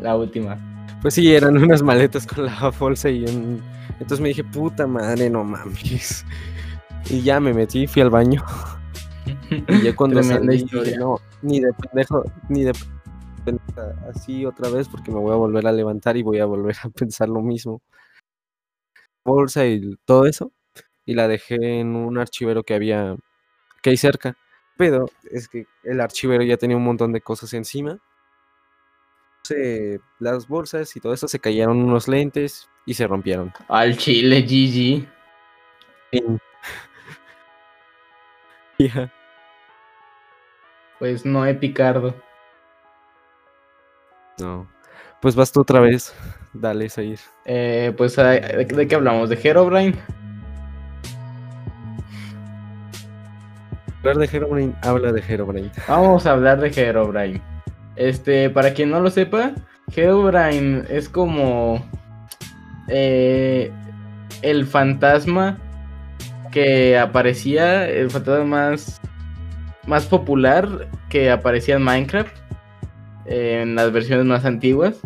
La 0.00 0.16
última. 0.16 0.56
Pues 1.00 1.14
sí, 1.14 1.34
eran 1.34 1.58
unas 1.58 1.82
maletas 1.82 2.26
con 2.26 2.46
la 2.46 2.70
bolsa 2.78 3.10
y 3.10 3.24
un... 3.24 3.62
Entonces 3.94 4.20
me 4.20 4.28
dije, 4.28 4.44
puta 4.44 4.86
madre, 4.86 5.28
no 5.28 5.44
mames. 5.44 6.24
Y 7.10 7.20
ya 7.20 7.40
me 7.40 7.52
metí, 7.52 7.88
fui 7.88 8.00
al 8.00 8.10
baño. 8.10 8.44
Y 9.68 9.82
ya 9.82 9.94
cuando 9.96 10.20
Tremenda 10.20 10.40
salí, 10.40 10.52
dije, 10.62 10.64
historia. 10.64 10.98
no, 10.98 11.18
ni 11.42 11.60
de 11.60 11.72
pendejo, 11.72 12.24
ni 12.48 12.64
de 12.64 12.72
pendeja, 13.44 13.94
así 14.08 14.44
otra 14.46 14.68
vez 14.70 14.88
porque 14.88 15.10
me 15.10 15.18
voy 15.20 15.32
a 15.32 15.36
volver 15.36 15.66
a 15.66 15.72
levantar 15.72 16.16
y 16.16 16.22
voy 16.22 16.38
a 16.38 16.44
volver 16.46 16.76
a 16.82 16.88
pensar 16.94 17.28
lo 17.28 17.40
mismo. 17.40 17.80
Bolsa 19.24 19.66
y 19.66 19.96
todo 20.04 20.26
eso. 20.26 20.52
Y 21.04 21.14
la 21.14 21.28
dejé 21.28 21.80
en 21.80 21.94
un 21.96 22.18
archivero 22.18 22.62
que 22.62 22.74
había, 22.74 23.16
que 23.82 23.90
hay 23.90 23.96
cerca. 23.96 24.36
Pero 24.76 25.06
es 25.30 25.48
que 25.48 25.66
el 25.84 26.00
archivero 26.00 26.42
ya 26.44 26.56
tenía 26.56 26.76
un 26.76 26.84
montón 26.84 27.12
de 27.12 27.20
cosas 27.20 27.52
encima. 27.54 27.98
Se- 29.44 30.00
las 30.20 30.46
bolsas 30.48 30.94
y 30.96 31.00
todo 31.00 31.12
eso 31.12 31.26
se 31.28 31.40
cayeron 31.40 31.78
unos 31.78 32.06
lentes 32.08 32.68
y 32.86 32.94
se 32.94 33.06
rompieron. 33.06 33.52
Al 33.68 33.96
chile, 33.96 34.42
GG. 34.42 35.08
Fin. 36.10 36.38
Pues 41.02 41.26
no, 41.26 41.42
Picardo. 41.58 42.14
No. 44.38 44.70
Pues 45.20 45.34
vas 45.34 45.50
tú 45.50 45.62
otra 45.62 45.80
vez. 45.80 46.14
Dale, 46.52 46.88
seguir. 46.88 47.18
Eh, 47.44 47.92
pues, 47.96 48.14
¿de, 48.14 48.66
de 48.72 48.86
qué 48.86 48.94
hablamos? 48.94 49.28
¿De 49.28 49.36
Herobrine? 49.42 49.98
Hablar 53.98 54.16
de 54.16 54.36
Herobrine, 54.36 54.74
habla 54.82 55.10
de 55.10 55.24
Herobrine. 55.28 55.72
Vamos 55.88 56.24
a 56.24 56.30
hablar 56.34 56.60
de 56.60 56.68
Herobrine. 56.68 57.42
Este, 57.96 58.48
para 58.48 58.72
quien 58.72 58.90
no 58.90 59.00
lo 59.00 59.10
sepa, 59.10 59.54
Herobrine 59.96 60.84
es 60.88 61.08
como 61.08 61.84
eh, 62.86 63.72
el 64.42 64.66
fantasma 64.66 65.58
que 66.52 66.96
aparecía, 66.96 67.88
el 67.88 68.08
fantasma 68.08 68.44
más, 68.44 69.01
más 69.86 70.06
popular 70.06 70.88
que 71.08 71.30
aparecía 71.30 71.76
en 71.76 71.82
Minecraft 71.82 72.36
en 73.26 73.74
las 73.74 73.92
versiones 73.92 74.26
más 74.26 74.44
antiguas. 74.44 75.00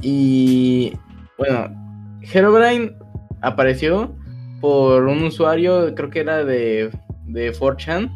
Y 0.00 0.92
bueno, 1.38 2.18
Herobrine 2.20 2.96
apareció 3.40 4.14
por 4.60 5.04
un 5.04 5.24
usuario, 5.24 5.94
creo 5.94 6.10
que 6.10 6.20
era 6.20 6.44
de, 6.44 6.90
de 7.26 7.52
4chan, 7.52 8.10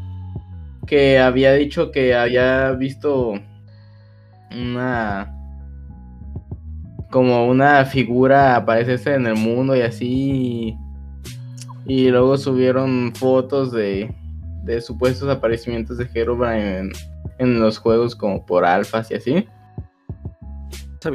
que 0.86 1.18
había 1.18 1.52
dicho 1.52 1.90
que 1.90 2.14
había 2.14 2.72
visto 2.72 3.34
una 4.52 5.32
como 7.10 7.46
una 7.46 7.84
figura 7.84 8.56
aparecerse 8.56 9.14
en 9.14 9.26
el 9.26 9.36
mundo 9.36 9.76
y 9.76 9.80
así 9.80 10.76
y 11.86 12.08
luego 12.10 12.36
subieron 12.36 13.12
fotos 13.14 13.72
de, 13.72 14.12
de 14.66 14.80
supuestos 14.80 15.28
aparecimientos 15.28 15.96
de 15.96 16.08
Herobrine 16.12 16.78
en, 16.78 16.92
en 17.38 17.60
los 17.60 17.78
juegos 17.78 18.14
como 18.14 18.44
por 18.44 18.64
alfas 18.64 19.10
y 19.10 19.14
así. 19.14 19.48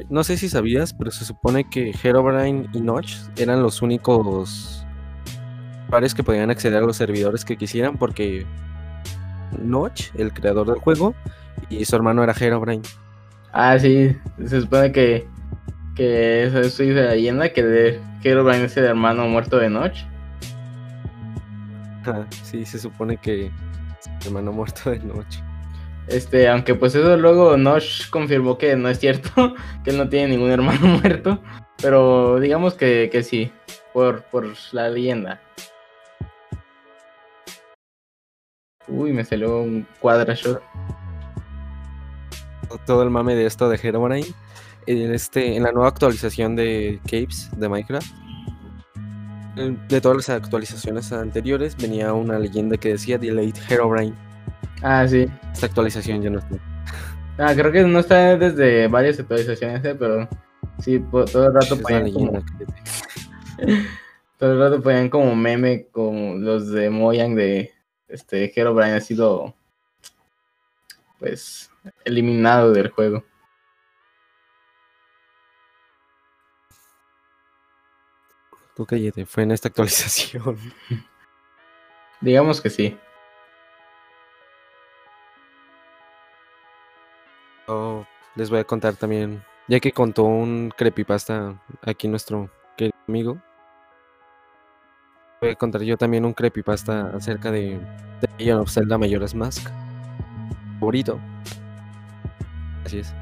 No 0.10 0.24
sé 0.24 0.38
si 0.38 0.48
sabías, 0.48 0.94
pero 0.94 1.12
se 1.12 1.26
supone 1.26 1.70
que 1.70 1.94
Herobrine 2.02 2.68
y 2.74 2.80
Notch 2.80 3.16
eran 3.36 3.62
los 3.62 3.82
únicos 3.82 4.66
usuarios 5.86 6.16
que 6.16 6.24
podían 6.24 6.50
acceder 6.50 6.82
a 6.82 6.86
los 6.86 6.96
servidores 6.96 7.44
que 7.44 7.58
quisieran 7.58 7.98
porque 7.98 8.46
Notch, 9.60 10.10
el 10.16 10.32
creador 10.32 10.68
del 10.68 10.80
juego, 10.80 11.14
y 11.70 11.84
su 11.84 11.96
hermano 11.96 12.24
era 12.24 12.34
Herobrine. 12.40 12.84
Ah, 13.52 13.78
sí, 13.78 14.16
se 14.46 14.62
supone 14.62 14.94
que, 14.94 15.28
que 15.96 16.44
eso, 16.46 16.62
dice 16.62 16.94
la 16.94 17.12
leyenda, 17.12 17.52
que 17.52 17.64
de 17.64 18.00
Herobrine 18.24 18.66
es 18.66 18.78
el 18.78 18.86
hermano 18.86 19.28
muerto 19.28 19.58
de 19.58 19.70
Notch. 19.70 20.06
Ajá, 22.02 22.28
Sí, 22.44 22.66
se 22.66 22.80
supone 22.80 23.18
que 23.18 23.52
hermano 24.26 24.52
muerto 24.52 24.90
de 24.90 25.00
Notch. 25.00 25.38
Este, 26.08 26.50
aunque 26.50 26.76
pues 26.76 26.96
eso 26.96 27.16
luego 27.16 27.56
Nosh 27.58 28.10
confirmó 28.10 28.58
que 28.58 28.76
no 28.76 28.90
es 28.90 29.00
cierto, 29.00 29.56
que 29.84 29.92
él 29.92 29.98
no 29.98 30.10
tiene 30.10 30.30
ningún 30.30 30.52
hermano 30.52 30.88
muerto, 31.02 31.40
pero 31.82 32.40
digamos 32.40 32.74
que, 32.74 33.10
que 33.12 33.24
sí, 33.24 33.52
por, 33.94 34.24
por 34.24 34.48
la 34.72 34.90
leyenda. 34.90 35.40
Uy, 38.88 39.14
me 39.14 39.24
salió 39.24 39.62
un 39.62 39.88
quadrashot. 40.00 40.62
Todo 42.86 43.04
el 43.04 43.10
mame 43.10 43.36
de 43.36 43.46
esto 43.46 43.70
de 43.70 43.80
Herobrine. 43.82 44.28
En, 44.88 45.14
este, 45.14 45.56
en 45.56 45.64
la 45.64 45.72
nueva 45.72 45.90
actualización 45.90 46.56
de 46.56 47.00
Caves 47.06 47.52
de 47.56 47.70
Minecraft, 47.70 48.12
de 49.56 50.02
todas 50.02 50.18
las 50.18 50.30
actualizaciones 50.30 51.12
anteriores 51.12 51.76
venía 51.76 52.14
una 52.14 52.40
leyenda 52.40 52.78
que 52.78 52.90
decía 52.90 53.18
Delayed 53.18 53.56
Herobrine. 53.70 54.16
Ah, 54.82 55.06
sí. 55.08 55.28
Esta 55.54 55.66
actualización 55.68 56.22
ya 56.22 56.30
no 56.30 56.40
está. 56.40 56.56
Ah, 57.38 57.54
creo 57.56 57.72
que 57.72 57.84
no 57.84 58.00
está 58.00 58.38
desde 58.38 58.88
varias 58.88 59.20
actualizaciones, 59.20 59.84
eh, 59.84 59.96
pero 59.98 60.28
sí, 60.80 61.00
todo 61.12 61.48
el 61.48 61.54
rato 61.54 61.78
ponían 61.82 62.12
como, 62.12 62.34
que- 62.34 62.46
todo 64.38 64.54
el 64.54 64.60
rato 64.60 64.82
ponían 64.82 65.10
como 65.10 65.36
meme 65.36 65.88
como 65.92 66.36
los 66.36 66.70
de 66.72 66.90
Mojang 66.90 67.36
de 67.36 67.72
este 68.08 68.52
Herobrine 68.60 68.94
ha 68.94 69.02
sido 69.02 69.54
pues 71.20 71.70
eliminado 72.06 72.72
del 72.74 72.90
juego. 72.90 73.24
Tú 78.82 78.88
cállate, 78.88 79.28
fue 79.28 79.44
en 79.44 79.52
esta 79.52 79.68
actualización. 79.70 80.58
Digamos 82.20 82.60
que 82.60 82.72
sí. 82.72 82.98
Oh, 87.68 88.04
les 88.34 88.50
voy 88.50 88.58
a 88.58 88.64
contar 88.64 88.96
también, 88.96 89.44
ya 89.68 89.80
que 89.80 89.92
contó 89.92 90.24
un 90.24 90.74
creepypasta 90.76 91.62
aquí 91.84 92.08
nuestro 92.08 92.50
querido 92.76 92.98
amigo. 93.08 93.38
Voy 95.42 95.52
a 95.52 95.56
contar 95.56 95.84
yo 95.84 95.96
también 95.96 96.26
un 96.26 96.34
creepypasta 96.34 97.12
acerca 97.16 97.52
de 97.52 97.80
The 98.22 98.30
Legend 98.40 98.62
of 98.62 98.72
Zelda 98.72 98.98
Majora's 98.98 99.36
Mask. 99.36 99.70
Favorito. 100.80 101.20
Así 102.84 102.98
es. 102.98 103.14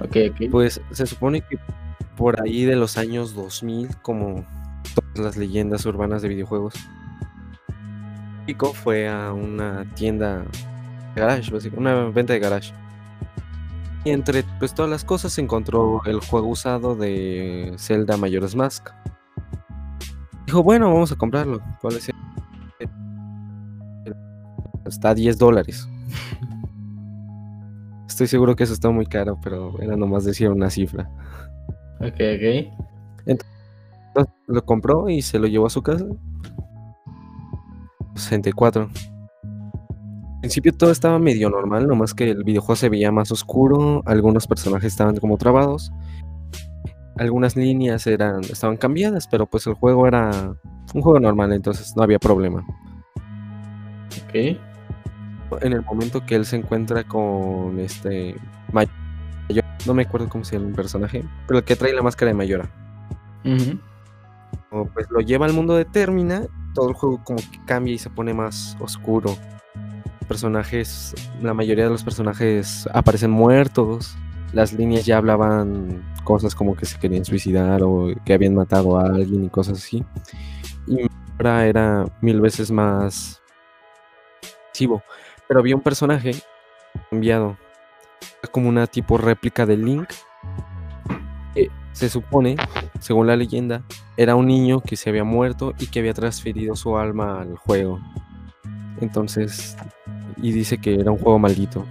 Ok, 0.00 0.16
ok. 0.30 0.50
Pues 0.52 0.80
se 0.92 1.04
supone 1.04 1.40
que 1.40 1.58
por 2.16 2.40
ahí 2.42 2.64
de 2.64 2.76
los 2.76 2.98
años 2.98 3.34
2000, 3.34 3.96
como 4.02 4.44
todas 4.94 5.18
las 5.18 5.36
leyendas 5.36 5.86
urbanas 5.86 6.22
de 6.22 6.28
videojuegos, 6.28 6.74
Pico 8.46 8.72
fue 8.72 9.08
a 9.08 9.32
una 9.32 9.84
tienda 9.94 10.44
de 11.14 11.20
garage, 11.20 11.52
una 11.76 12.06
venta 12.06 12.32
de 12.32 12.40
garage. 12.40 12.72
Y 14.04 14.10
entre 14.10 14.42
pues 14.58 14.74
todas 14.74 14.90
las 14.90 15.04
cosas 15.04 15.38
encontró 15.38 16.02
el 16.06 16.18
juego 16.20 16.48
usado 16.48 16.96
de 16.96 17.72
Zelda 17.78 18.16
Majora's 18.16 18.56
Mask. 18.56 18.88
Dijo, 20.46 20.62
bueno, 20.62 20.92
vamos 20.92 21.12
a 21.12 21.16
comprarlo. 21.16 21.60
¿Cuál 21.80 21.96
es? 21.96 22.08
el-?" 22.08 22.16
Está 24.86 25.10
a 25.10 25.14
10 25.14 25.38
dólares. 25.38 25.88
Estoy 28.08 28.26
seguro 28.26 28.56
que 28.56 28.64
eso 28.64 28.72
está 28.72 28.90
muy 28.90 29.06
caro, 29.06 29.38
pero 29.40 29.80
era 29.80 29.96
nomás 29.96 30.24
decir 30.24 30.50
una 30.50 30.68
cifra. 30.68 31.08
Ok, 32.02 32.14
ok. 32.14 32.72
Entonces, 33.26 34.34
Lo 34.46 34.64
compró 34.64 35.08
y 35.08 35.22
se 35.22 35.38
lo 35.38 35.46
llevó 35.46 35.66
a 35.66 35.70
su 35.70 35.82
casa. 35.82 36.04
64. 38.14 38.90
Al 40.34 40.40
principio 40.40 40.72
todo 40.72 40.90
estaba 40.90 41.18
medio 41.18 41.48
normal, 41.48 41.86
nomás 41.86 42.14
que 42.14 42.30
el 42.30 42.42
videojuego 42.42 42.74
se 42.76 42.88
veía 42.88 43.12
más 43.12 43.30
oscuro, 43.30 44.02
algunos 44.06 44.46
personajes 44.48 44.92
estaban 44.92 45.16
como 45.18 45.38
trabados, 45.38 45.92
algunas 47.16 47.56
líneas 47.56 48.06
eran, 48.08 48.40
estaban 48.42 48.76
cambiadas, 48.76 49.28
pero 49.28 49.46
pues 49.46 49.68
el 49.68 49.74
juego 49.74 50.06
era 50.08 50.52
un 50.94 51.00
juego 51.02 51.20
normal, 51.20 51.52
entonces 51.52 51.94
no 51.96 52.02
había 52.02 52.18
problema. 52.18 52.66
Ok. 54.28 54.34
En 55.62 55.72
el 55.74 55.82
momento 55.82 56.26
que 56.26 56.34
él 56.34 56.44
se 56.44 56.56
encuentra 56.56 57.04
con 57.04 57.78
este 57.78 58.34
May- 58.72 58.88
no 59.86 59.94
me 59.94 60.02
acuerdo 60.02 60.28
cómo 60.28 60.44
se 60.44 60.56
llama 60.56 60.68
el 60.68 60.74
personaje, 60.74 61.24
pero 61.46 61.58
el 61.58 61.64
que 61.64 61.76
trae 61.76 61.92
la 61.92 62.02
máscara 62.02 62.30
de 62.30 62.34
Mayora. 62.34 62.68
O, 64.70 64.86
pues 64.86 65.06
lo 65.10 65.20
lleva 65.20 65.46
al 65.46 65.52
mundo 65.52 65.74
de 65.74 65.84
Termina, 65.84 66.46
todo 66.74 66.88
el 66.88 66.94
juego 66.94 67.22
como 67.24 67.38
que 67.38 67.64
cambia 67.66 67.94
y 67.94 67.98
se 67.98 68.10
pone 68.10 68.32
más 68.32 68.76
oscuro. 68.80 69.36
Personajes, 70.28 71.14
la 71.42 71.52
mayoría 71.52 71.84
de 71.84 71.90
los 71.90 72.02
personajes 72.04 72.88
aparecen 72.94 73.30
muertos. 73.30 74.16
Las 74.52 74.72
líneas 74.72 75.04
ya 75.04 75.18
hablaban 75.18 76.02
cosas 76.24 76.54
como 76.54 76.76
que 76.76 76.86
se 76.86 76.98
querían 76.98 77.24
suicidar 77.24 77.82
o 77.82 78.08
que 78.24 78.32
habían 78.32 78.54
matado 78.54 78.98
a 78.98 79.06
alguien 79.06 79.44
y 79.44 79.48
cosas 79.48 79.78
así. 79.78 80.04
Y 80.86 81.06
ahora 81.38 81.66
era 81.66 82.04
mil 82.20 82.40
veces 82.40 82.70
más. 82.70 83.42
Pero 85.48 85.60
había 85.60 85.76
un 85.76 85.82
personaje 85.82 86.32
cambiado, 87.10 87.56
como 88.52 88.68
una 88.68 88.86
tipo 88.86 89.18
réplica 89.18 89.66
de 89.66 89.76
Link. 89.76 90.08
que 91.54 91.68
se 91.92 92.08
supone, 92.08 92.56
según 93.00 93.26
la 93.26 93.36
leyenda, 93.36 93.82
era 94.16 94.36
un 94.36 94.46
niño 94.46 94.80
que 94.80 94.96
se 94.96 95.10
había 95.10 95.24
muerto 95.24 95.74
y 95.78 95.86
que 95.86 95.98
había 95.98 96.14
transferido 96.14 96.76
su 96.76 96.96
alma 96.96 97.40
al 97.42 97.56
juego. 97.56 98.00
Entonces, 99.00 99.76
y 100.36 100.52
dice 100.52 100.78
que 100.78 100.94
era 100.94 101.10
un 101.10 101.18
juego 101.18 101.38
maldito. 101.38 101.84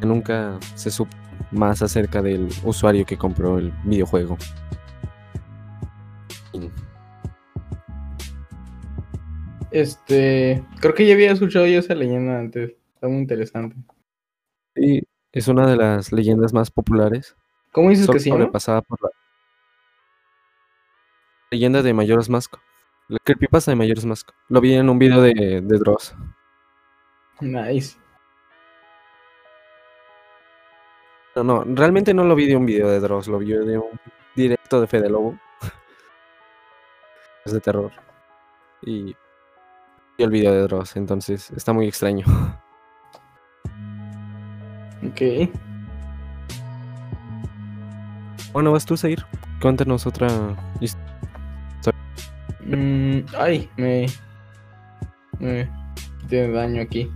Que 0.00 0.06
nunca 0.06 0.58
se 0.74 0.90
supo 0.90 1.16
más 1.50 1.82
acerca 1.82 2.20
del 2.22 2.48
usuario 2.64 3.06
que 3.06 3.16
compró 3.16 3.58
el 3.58 3.72
videojuego. 3.84 4.36
Este, 9.70 10.64
creo 10.80 10.94
que 10.94 11.06
ya 11.06 11.14
había 11.14 11.32
escuchado 11.32 11.66
yo 11.66 11.78
esa 11.78 11.94
leyenda 11.94 12.38
antes. 12.38 12.74
Está 12.94 13.08
muy 13.08 13.18
interesante. 13.18 13.76
Es 15.36 15.48
una 15.48 15.66
de 15.66 15.76
las 15.76 16.12
leyendas 16.12 16.54
más 16.54 16.70
populares. 16.70 17.36
¿Cómo 17.70 17.90
dices 17.90 18.06
que 18.06 18.18
llama? 18.18 18.38
sobrepasada 18.38 18.80
por 18.80 18.98
la 19.02 19.10
leyenda 21.50 21.82
de 21.82 21.92
Majora's 21.92 22.30
Mask. 22.30 22.54
La 23.08 23.18
creepypasta 23.22 23.70
de 23.70 23.76
Majora's 23.76 24.06
Mask. 24.06 24.30
Lo 24.48 24.62
vi 24.62 24.72
en 24.72 24.88
un 24.88 24.98
video 24.98 25.20
de, 25.20 25.60
de 25.62 25.78
Dross. 25.78 26.14
Nice. 27.42 27.98
No, 31.34 31.44
no, 31.44 31.64
realmente 31.66 32.14
no 32.14 32.24
lo 32.24 32.34
vi 32.34 32.46
de 32.46 32.56
un 32.56 32.64
video 32.64 32.88
de 32.88 32.98
Dross, 32.98 33.28
lo 33.28 33.38
vi 33.38 33.52
de 33.52 33.76
un 33.76 34.00
directo 34.34 34.80
de 34.80 34.86
Fede 34.86 35.10
Lobo. 35.10 35.38
Es 37.44 37.52
de 37.52 37.60
terror. 37.60 37.92
Y 38.80 39.14
vi 40.16 40.24
el 40.24 40.30
video 40.30 40.54
de 40.54 40.62
Dross, 40.62 40.96
entonces 40.96 41.50
está 41.50 41.74
muy 41.74 41.88
extraño. 41.88 42.24
Ok. 45.04 45.50
Bueno, 48.52 48.72
vas 48.72 48.86
tú 48.86 48.94
a 48.94 48.96
seguir. 48.96 49.24
Cuéntanos 49.60 50.06
otra 50.06 50.28
his- 50.80 50.96
Mm, 52.64 53.20
ay, 53.38 53.70
me. 53.76 54.06
Me 55.38 55.70
tiene 56.28 56.52
daño 56.52 56.82
aquí. 56.82 57.08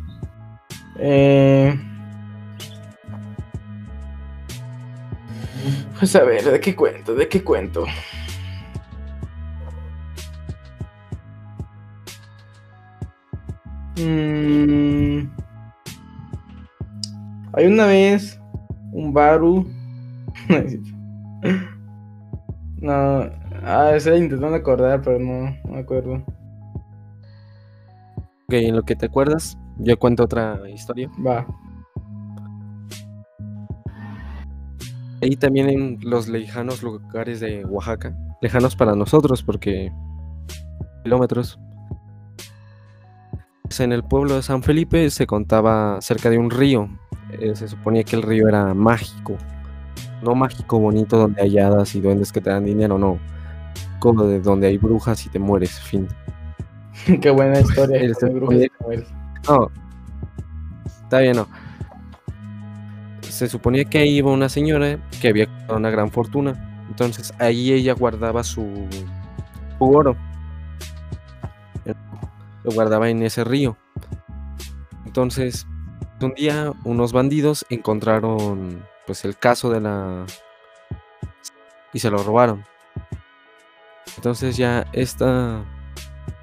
Eh, 0.96 1.74
pues 5.98 6.14
a 6.14 6.22
ver, 6.22 6.44
¿de 6.44 6.60
qué 6.60 6.76
cuento? 6.76 7.14
¿De 7.14 7.26
qué 7.28 7.42
cuento? 7.42 7.84
Mm, 13.98 15.28
hay 17.52 17.66
una 17.66 17.86
vez 17.86 18.40
un 18.92 19.12
Baru. 19.12 19.66
No, 22.80 23.30
ah, 23.62 23.92
estoy 23.94 24.20
intentando 24.20 24.56
acordar, 24.56 25.02
pero 25.02 25.18
no, 25.18 25.50
no 25.64 25.72
me 25.74 25.80
acuerdo. 25.80 26.14
Ok, 28.46 28.54
en 28.54 28.74
lo 28.74 28.82
que 28.84 28.96
te 28.96 29.04
acuerdas, 29.04 29.58
yo 29.76 29.98
cuento 29.98 30.24
otra 30.24 30.58
historia. 30.70 31.10
Va. 31.24 31.46
Ahí 35.22 35.36
también 35.36 35.68
en 35.68 35.98
los 36.00 36.28
lejanos 36.28 36.82
lugares 36.82 37.40
de 37.40 37.66
Oaxaca. 37.66 38.16
Lejanos 38.40 38.74
para 38.74 38.94
nosotros 38.94 39.42
porque 39.42 39.92
kilómetros. 41.04 41.58
En 43.78 43.92
el 43.92 44.02
pueblo 44.02 44.36
de 44.36 44.42
San 44.42 44.62
Felipe 44.62 45.08
se 45.10 45.26
contaba 45.26 46.00
cerca 46.00 46.28
de 46.28 46.38
un 46.38 46.50
río. 46.50 46.88
Eh, 47.32 47.54
se 47.54 47.68
suponía 47.68 48.02
que 48.04 48.16
el 48.16 48.22
río 48.22 48.48
era 48.48 48.74
mágico. 48.74 49.36
No 50.22 50.34
mágico 50.34 50.78
bonito 50.78 51.16
donde 51.18 51.42
hay 51.42 51.58
hadas 51.58 51.94
y 51.94 52.00
duendes 52.00 52.32
que 52.32 52.40
te 52.40 52.50
dan 52.50 52.64
dinero, 52.64 52.98
no. 52.98 53.18
Como 53.98 54.24
de 54.24 54.40
donde 54.40 54.66
hay 54.66 54.78
brujas 54.78 55.24
y 55.26 55.28
te 55.28 55.38
mueres, 55.38 55.78
fin. 55.80 56.08
Qué 57.20 57.30
buena 57.30 57.60
historia. 57.60 57.98
El 58.00 58.14
con 58.14 58.34
brujas 58.34 58.56
Felipe. 58.56 58.74
y 58.74 58.78
Samuel. 58.78 59.06
No. 59.48 59.70
Está 60.86 61.20
bien, 61.20 61.36
no. 61.36 61.48
Se 63.22 63.48
suponía 63.48 63.84
que 63.84 63.98
ahí 63.98 64.16
iba 64.16 64.30
una 64.30 64.48
señora 64.48 64.98
que 65.20 65.28
había 65.28 65.46
ganado 65.46 65.76
una 65.76 65.90
gran 65.90 66.10
fortuna. 66.10 66.84
Entonces 66.88 67.32
ahí 67.38 67.72
ella 67.72 67.94
guardaba 67.94 68.42
su, 68.44 68.66
su 69.78 69.84
oro. 69.84 70.16
Lo 72.64 72.72
guardaba 72.72 73.08
en 73.08 73.22
ese 73.22 73.44
río. 73.44 73.76
Entonces, 75.06 75.66
un 76.26 76.34
día 76.34 76.72
unos 76.84 77.12
bandidos 77.12 77.64
encontraron 77.70 78.84
pues 79.06 79.24
el 79.24 79.36
caso 79.36 79.70
de 79.70 79.80
la 79.80 80.26
y 81.92 81.98
se 81.98 82.10
lo 82.10 82.22
robaron. 82.22 82.64
Entonces 84.16 84.56
ya 84.56 84.86
esta 84.92 85.64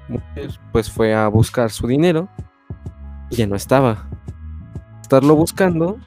mujer 0.08 0.50
pues 0.72 0.90
fue 0.90 1.14
a 1.14 1.28
buscar 1.28 1.70
su 1.70 1.86
dinero 1.86 2.28
y 3.30 3.36
ya 3.36 3.46
no 3.46 3.56
estaba. 3.56 4.08
Estarlo 5.00 5.34
buscando, 5.36 5.98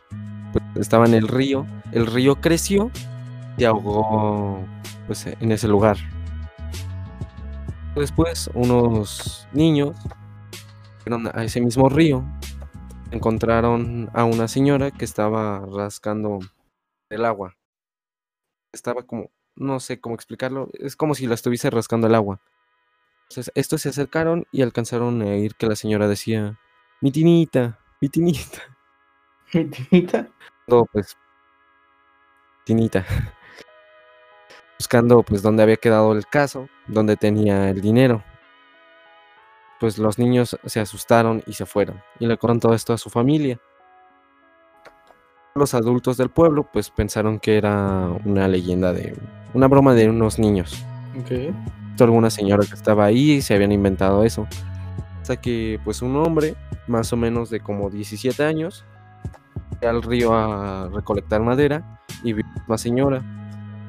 pues 0.52 0.64
estaba 0.76 1.06
en 1.06 1.14
el 1.14 1.28
río, 1.28 1.66
el 1.92 2.08
río 2.08 2.40
creció 2.40 2.92
y 3.58 3.64
ahogó 3.64 4.64
pues 5.08 5.26
en 5.26 5.52
ese 5.52 5.68
lugar. 5.68 5.98
Después 7.96 8.50
unos 8.54 9.48
niños 9.52 9.96
fueron 11.04 11.28
a 11.34 11.44
ese 11.44 11.60
mismo 11.60 11.90
río, 11.90 12.24
encontraron 13.12 14.10
a 14.14 14.24
una 14.24 14.48
señora 14.48 14.90
que 14.92 15.06
estaba 15.06 15.66
rascando 15.66 16.40
el 17.10 17.26
agua. 17.26 17.56
Estaba 18.74 19.04
como, 19.04 19.30
no 19.56 19.80
sé 19.80 20.00
cómo 20.00 20.16
explicarlo, 20.16 20.70
es 20.74 20.96
como 20.96 21.14
si 21.14 21.28
la 21.28 21.36
estuviese 21.36 21.70
rascando 21.70 22.08
el 22.08 22.16
agua. 22.16 22.42
Entonces, 23.30 23.52
estos 23.56 23.82
se 23.82 23.90
acercaron 23.90 24.46
y 24.52 24.62
alcanzaron 24.62 25.22
a 25.22 25.26
oír 25.26 25.56
que 25.56 25.68
la 25.68 25.76
señora 25.76 26.08
decía, 26.08 26.60
mi 27.02 27.12
tinita, 27.12 27.80
mi 28.02 28.10
tinita. 28.10 28.62
¿Mi 29.54 29.66
tinita? 29.66 30.30
No, 30.68 30.86
pues, 30.92 31.18
tinita. 32.66 33.06
Buscando, 34.80 35.22
pues, 35.24 35.42
dónde 35.42 35.64
había 35.64 35.78
quedado 35.78 36.14
el 36.14 36.26
caso, 36.26 36.68
dónde 36.88 37.16
tenía 37.18 37.70
el 37.70 37.82
dinero. 37.82 38.24
Pues 39.82 39.98
los 39.98 40.20
niños 40.20 40.60
se 40.64 40.80
asustaron 40.80 41.42
y 41.48 41.54
se 41.54 41.66
fueron. 41.66 42.00
Y 42.20 42.28
le 42.28 42.38
contaron 42.38 42.60
todo 42.60 42.76
esto 42.76 42.94
a 42.94 43.00
su 43.00 43.10
familia. 43.10 43.60
Los 45.56 45.74
adultos 45.74 46.18
del 46.18 46.30
pueblo, 46.30 46.70
pues, 46.72 46.92
pensaron 46.92 47.40
que 47.40 47.58
era 47.58 48.08
una 48.24 48.48
leyenda 48.48 48.94
de... 48.94 49.18
Una 49.56 49.68
broma 49.68 49.96
de 49.96 50.08
unos 50.08 50.38
niños. 50.38 50.86
Ok. 51.20 51.52
alguna 52.00 52.30
señora 52.30 52.64
que 52.64 52.76
estaba 52.76 53.06
ahí 53.06 53.32
y 53.32 53.42
se 53.42 53.56
habían 53.56 53.72
inventado 53.72 54.24
eso. 54.24 54.48
Hasta 55.20 55.42
que 55.42 55.80
pues 55.84 56.04
un 56.04 56.16
hombre, 56.16 56.54
más 56.88 57.12
o 57.12 57.18
menos 57.18 57.50
de 57.50 57.60
como 57.60 57.90
17 57.90 58.44
años, 58.44 58.86
fue 59.80 59.88
al 59.88 60.04
río 60.04 60.34
a 60.34 60.90
recolectar 60.94 61.42
madera 61.42 62.00
y 62.24 62.34
vio 62.34 62.46
a 62.46 62.64
una 62.68 62.78
señora 62.78 63.24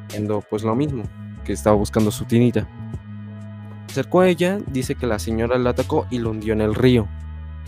haciendo 0.09 0.43
pues 0.49 0.63
lo 0.63 0.75
mismo, 0.75 1.05
que 1.45 1.53
estaba 1.53 1.77
buscando 1.77 2.11
su 2.11 2.25
tinita. 2.25 2.67
Acercó 3.93 4.21
a 4.21 4.29
ella, 4.29 4.59
dice 4.69 4.95
que 4.95 5.07
la 5.07 5.19
señora 5.19 5.59
la 5.59 5.69
atacó 5.69 6.07
y 6.11 6.19
lo 6.19 6.31
hundió 6.31 6.55
en 6.55 6.63
el 6.63 6.75
río. 6.75 7.07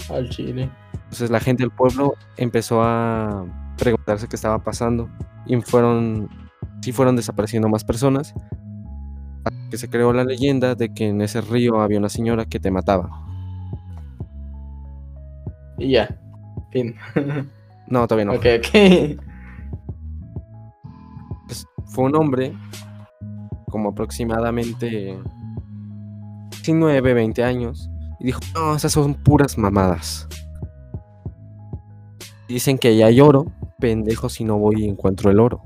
Al 0.09 0.31
chile. 0.31 0.71
Entonces 0.95 1.29
la 1.29 1.39
gente 1.39 1.63
del 1.63 1.71
pueblo 1.71 2.15
empezó 2.39 2.83
a 2.83 3.45
preguntarse 3.77 4.27
qué 4.27 4.35
estaba 4.35 4.59
pasando 4.65 5.11
y 5.45 5.61
fueron, 5.61 6.31
sí 6.81 6.93
fueron 6.93 7.17
desapareciendo 7.17 7.69
más 7.69 7.85
personas 7.85 8.33
que 9.71 9.77
se 9.77 9.91
creó 9.91 10.15
la 10.15 10.25
leyenda 10.25 10.75
de 10.75 10.95
que 10.95 11.09
en 11.09 11.21
ese 11.21 11.43
río 11.43 11.83
había 11.83 11.99
una 11.99 12.09
señora 12.09 12.47
que 12.47 12.59
te 12.59 12.71
mataba. 12.71 13.11
Y 15.77 15.91
ya. 15.91 16.09
Fin. 16.71 16.97
No, 17.87 18.09
todavía 18.09 18.25
no. 18.25 18.39
Ok, 18.39 18.47
ok. 18.61 19.21
Pues, 21.45 21.67
fue 21.85 22.05
un 22.05 22.17
hombre 22.17 22.55
como 23.69 23.91
aproximadamente 23.91 25.19
19, 26.65 27.13
20 27.13 27.45
años 27.45 27.91
y 28.19 28.27
dijo, 28.27 28.41
no, 28.55 28.75
esas 28.75 28.93
son 28.93 29.15
puras 29.15 29.59
mamadas. 29.59 30.27
Dicen 32.49 32.79
que 32.79 32.97
ya 32.97 33.07
hay 33.07 33.21
oro, 33.21 33.47
pendejo 33.79 34.31
si 34.31 34.45
no 34.45 34.59
voy 34.59 34.85
y 34.85 34.89
encuentro 34.89 35.31
el 35.31 35.41
oro. 35.41 35.63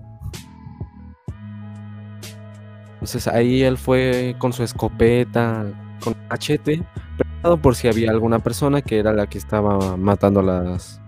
Entonces 2.94 3.28
ahí 3.28 3.62
él 3.62 3.78
fue 3.78 4.34
con 4.38 4.52
su 4.52 4.64
escopeta, 4.64 5.66
con 6.02 6.16
machete, 6.28 6.82
preparado 7.16 7.62
por 7.62 7.76
si 7.76 7.86
había 7.86 8.10
alguna 8.10 8.40
persona 8.40 8.82
que 8.82 8.98
era 8.98 9.12
la 9.12 9.28
que 9.28 9.38
estaba 9.38 9.96
matando 9.96 10.40
a 10.40 10.42
las, 10.42 11.00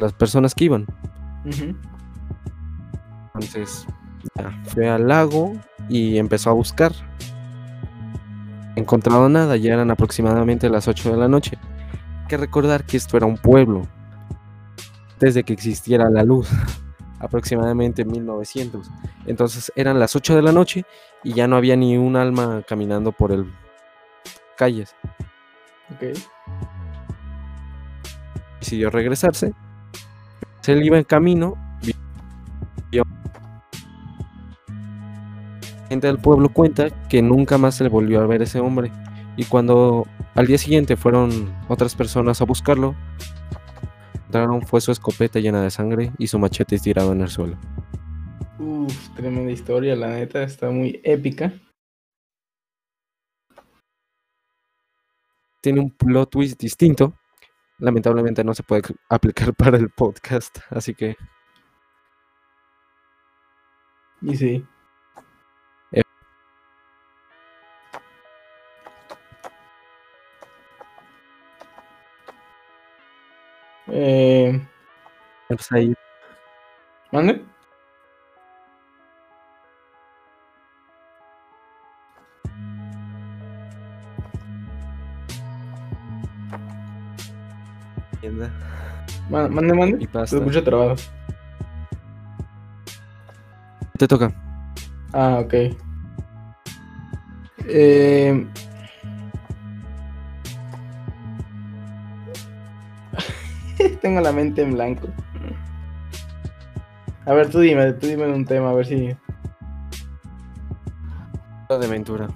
las 0.00 0.12
personas 0.12 0.52
que 0.52 0.64
iban. 0.64 0.86
Entonces 3.34 3.86
ya, 4.36 4.50
fue 4.64 4.88
al 4.88 5.06
lago 5.06 5.52
y 5.88 6.18
empezó 6.18 6.50
a 6.50 6.54
buscar. 6.54 6.92
Encontrado 8.76 9.28
nada, 9.28 9.56
ya 9.56 9.74
eran 9.74 9.90
aproximadamente 9.90 10.68
las 10.68 10.88
8 10.88 11.12
de 11.12 11.16
la 11.16 11.28
noche. 11.28 11.58
Hay 12.22 12.28
que 12.28 12.36
recordar 12.36 12.84
que 12.84 12.96
esto 12.96 13.16
era 13.16 13.26
un 13.26 13.36
pueblo. 13.36 13.86
Desde 15.18 15.44
que 15.44 15.52
existiera 15.52 16.08
la 16.08 16.22
luz, 16.22 16.48
aproximadamente 17.18 18.02
en 18.02 18.10
1900. 18.10 18.90
Entonces 19.26 19.72
eran 19.76 19.98
las 19.98 20.16
8 20.16 20.36
de 20.36 20.42
la 20.42 20.52
noche 20.52 20.84
y 21.22 21.34
ya 21.34 21.46
no 21.46 21.56
había 21.56 21.76
ni 21.76 21.98
un 21.98 22.16
alma 22.16 22.62
caminando 22.66 23.12
por 23.12 23.32
el 23.32 23.52
calles. 24.56 24.94
Ok. 25.94 26.18
Decidió 28.60 28.90
regresarse. 28.90 29.52
Se 30.60 30.72
él 30.72 30.84
iba 30.84 30.98
en 30.98 31.04
camino. 31.04 31.56
Gente 35.90 36.06
del 36.06 36.18
pueblo 36.18 36.48
cuenta 36.48 36.88
que 37.08 37.20
nunca 37.20 37.58
más 37.58 37.74
se 37.74 37.84
le 37.84 37.90
volvió 37.90 38.20
a 38.20 38.26
ver 38.26 38.40
ese 38.40 38.60
hombre. 38.60 38.92
Y 39.36 39.44
cuando 39.44 40.06
al 40.36 40.46
día 40.46 40.56
siguiente 40.56 40.96
fueron 40.96 41.52
otras 41.68 41.96
personas 41.96 42.40
a 42.40 42.44
buscarlo, 42.44 42.94
encontraron 44.14 44.62
fue 44.62 44.80
su 44.80 44.92
escopeta 44.92 45.40
llena 45.40 45.62
de 45.62 45.70
sangre 45.70 46.12
y 46.16 46.28
su 46.28 46.38
machete 46.38 46.78
tirado 46.78 47.12
en 47.12 47.22
el 47.22 47.28
suelo. 47.28 47.58
Uf, 48.60 49.08
tremenda 49.16 49.50
historia, 49.50 49.96
la 49.96 50.10
neta, 50.10 50.44
está 50.44 50.70
muy 50.70 51.00
épica. 51.02 51.52
Tiene 55.60 55.80
un 55.80 55.90
plot 55.90 56.30
twist 56.30 56.60
distinto. 56.60 57.14
Lamentablemente 57.78 58.44
no 58.44 58.54
se 58.54 58.62
puede 58.62 58.82
aplicar 59.08 59.52
para 59.54 59.76
el 59.76 59.90
podcast, 59.90 60.58
así 60.70 60.94
que 60.94 61.16
Y 64.22 64.36
sí. 64.36 64.64
Pues 75.60 75.72
ahí 75.72 75.94
¿Mande? 77.12 77.44
tienda 88.20 88.50
Ma- 89.28 89.48
Mande, 89.48 89.74
mande. 89.74 89.96
y 90.02 90.06
pasta. 90.08 90.36
escucha 90.38 90.62
trabajo. 90.64 90.96
Te 93.96 94.08
toca. 94.08 94.32
Ah, 95.12 95.38
ok. 95.44 95.54
Eh... 97.68 98.46
Tengo 104.02 104.20
la 104.20 104.32
mente 104.32 104.62
en 104.62 104.72
blanco. 104.74 105.08
A 107.26 107.34
ver, 107.34 107.50
tú 107.50 107.60
dime, 107.60 107.92
tú 107.94 108.06
dime 108.06 108.32
un 108.32 108.44
tema, 108.44 108.70
a 108.70 108.74
ver 108.74 108.86
si... 108.86 109.14
de 111.68 111.86
aventura. 111.86 112.26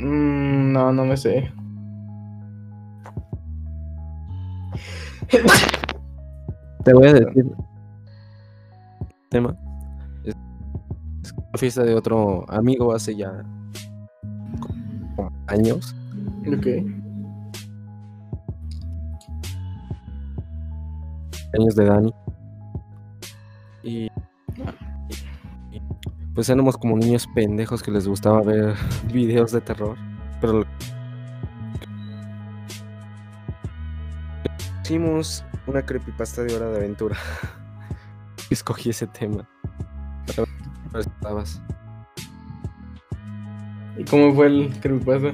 Mm, 0.00 0.72
no, 0.72 0.92
no 0.92 1.04
me 1.04 1.16
sé. 1.16 1.52
Te 6.84 6.92
voy 6.92 7.08
a 7.08 7.12
decir. 7.12 7.52
Tema. 9.30 9.54
Es 10.24 10.34
es 11.22 11.32
una 11.32 11.58
fiesta 11.58 11.82
de 11.82 11.94
otro 11.94 12.50
amigo 12.50 12.94
hace 12.94 13.14
ya 13.14 13.44
como 14.60 15.30
años. 15.48 15.94
Ok. 16.46 16.66
Años 21.58 21.74
de 21.76 21.84
Dani. 21.84 22.12
Y, 23.82 24.04
y- 24.06 25.82
pues 26.34 26.48
éramos 26.48 26.76
como 26.76 26.96
niños 26.96 27.26
pendejos 27.34 27.82
que 27.82 27.90
les 27.90 28.06
gustaba 28.06 28.42
ver 28.42 28.74
videos 29.12 29.52
de 29.52 29.60
terror. 29.60 29.96
Pero 30.40 30.64
hicimos 34.82 35.44
una 35.66 35.82
creepypasta 35.84 36.42
de 36.44 36.54
hora 36.56 36.68
de 36.70 36.76
aventura. 36.78 37.16
Escogí 38.50 38.90
ese 38.90 39.06
tema. 39.06 39.46
Para 40.26 40.44
ver 40.92 41.02
si 41.04 41.10
estabas. 41.10 41.62
¿Y 43.98 44.04
cómo 44.04 44.32
fue 44.34 44.46
el 44.46 44.80
creepypasta? 44.80 45.32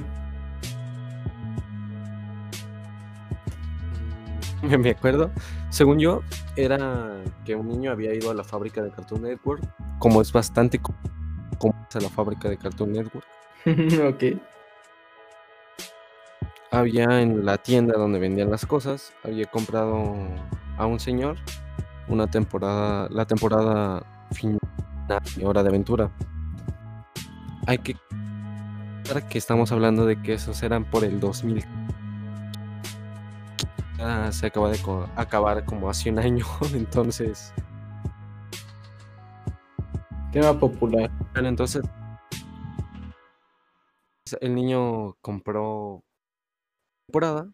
Me, 4.69 4.77
me 4.77 4.89
acuerdo. 4.91 5.31
Según 5.69 5.99
yo, 5.99 6.21
era 6.55 7.21
que 7.43 7.55
un 7.55 7.67
niño 7.67 7.91
había 7.91 8.13
ido 8.13 8.31
a 8.31 8.33
la 8.33 8.43
fábrica 8.43 8.81
de 8.81 8.91
Cartoon 8.91 9.23
Network. 9.23 9.61
Como 9.99 10.21
es 10.21 10.31
bastante 10.31 10.79
co- 10.79 10.95
como 11.57 11.73
a 11.93 11.99
la 11.99 12.09
fábrica 12.09 12.49
de 12.49 12.57
Cartoon 12.57 12.93
Network. 12.93 13.25
ok. 13.65 14.39
Había 16.71 17.21
en 17.21 17.45
la 17.45 17.57
tienda 17.57 17.97
donde 17.97 18.19
vendían 18.19 18.49
las 18.51 18.65
cosas, 18.65 19.13
había 19.23 19.45
comprado 19.45 20.13
a 20.77 20.85
un 20.85 20.99
señor 20.99 21.37
una 22.07 22.27
temporada, 22.27 23.07
la 23.09 23.25
temporada 23.25 24.03
final 24.31 24.59
de 25.37 25.45
Hora 25.45 25.63
de 25.63 25.69
Aventura. 25.69 26.11
Hay 27.67 27.77
que 27.79 27.95
que 29.29 29.37
estamos 29.37 29.71
hablando 29.71 30.05
de 30.05 30.21
que 30.21 30.33
esos 30.33 30.61
eran 30.63 30.83
por 30.83 31.03
el 31.03 31.19
2000. 31.19 31.63
Se 34.31 34.47
acaba 34.47 34.69
de 34.69 34.79
acabar 35.15 35.65
como 35.65 35.89
hace 35.89 36.09
un 36.09 36.19
año, 36.19 36.45
entonces. 36.73 37.53
Tema 40.31 40.59
popular. 40.59 41.11
Bueno, 41.33 41.49
entonces. 41.49 41.83
El 44.41 44.55
niño 44.55 45.13
compró 45.21 46.03
temporada 47.07 47.51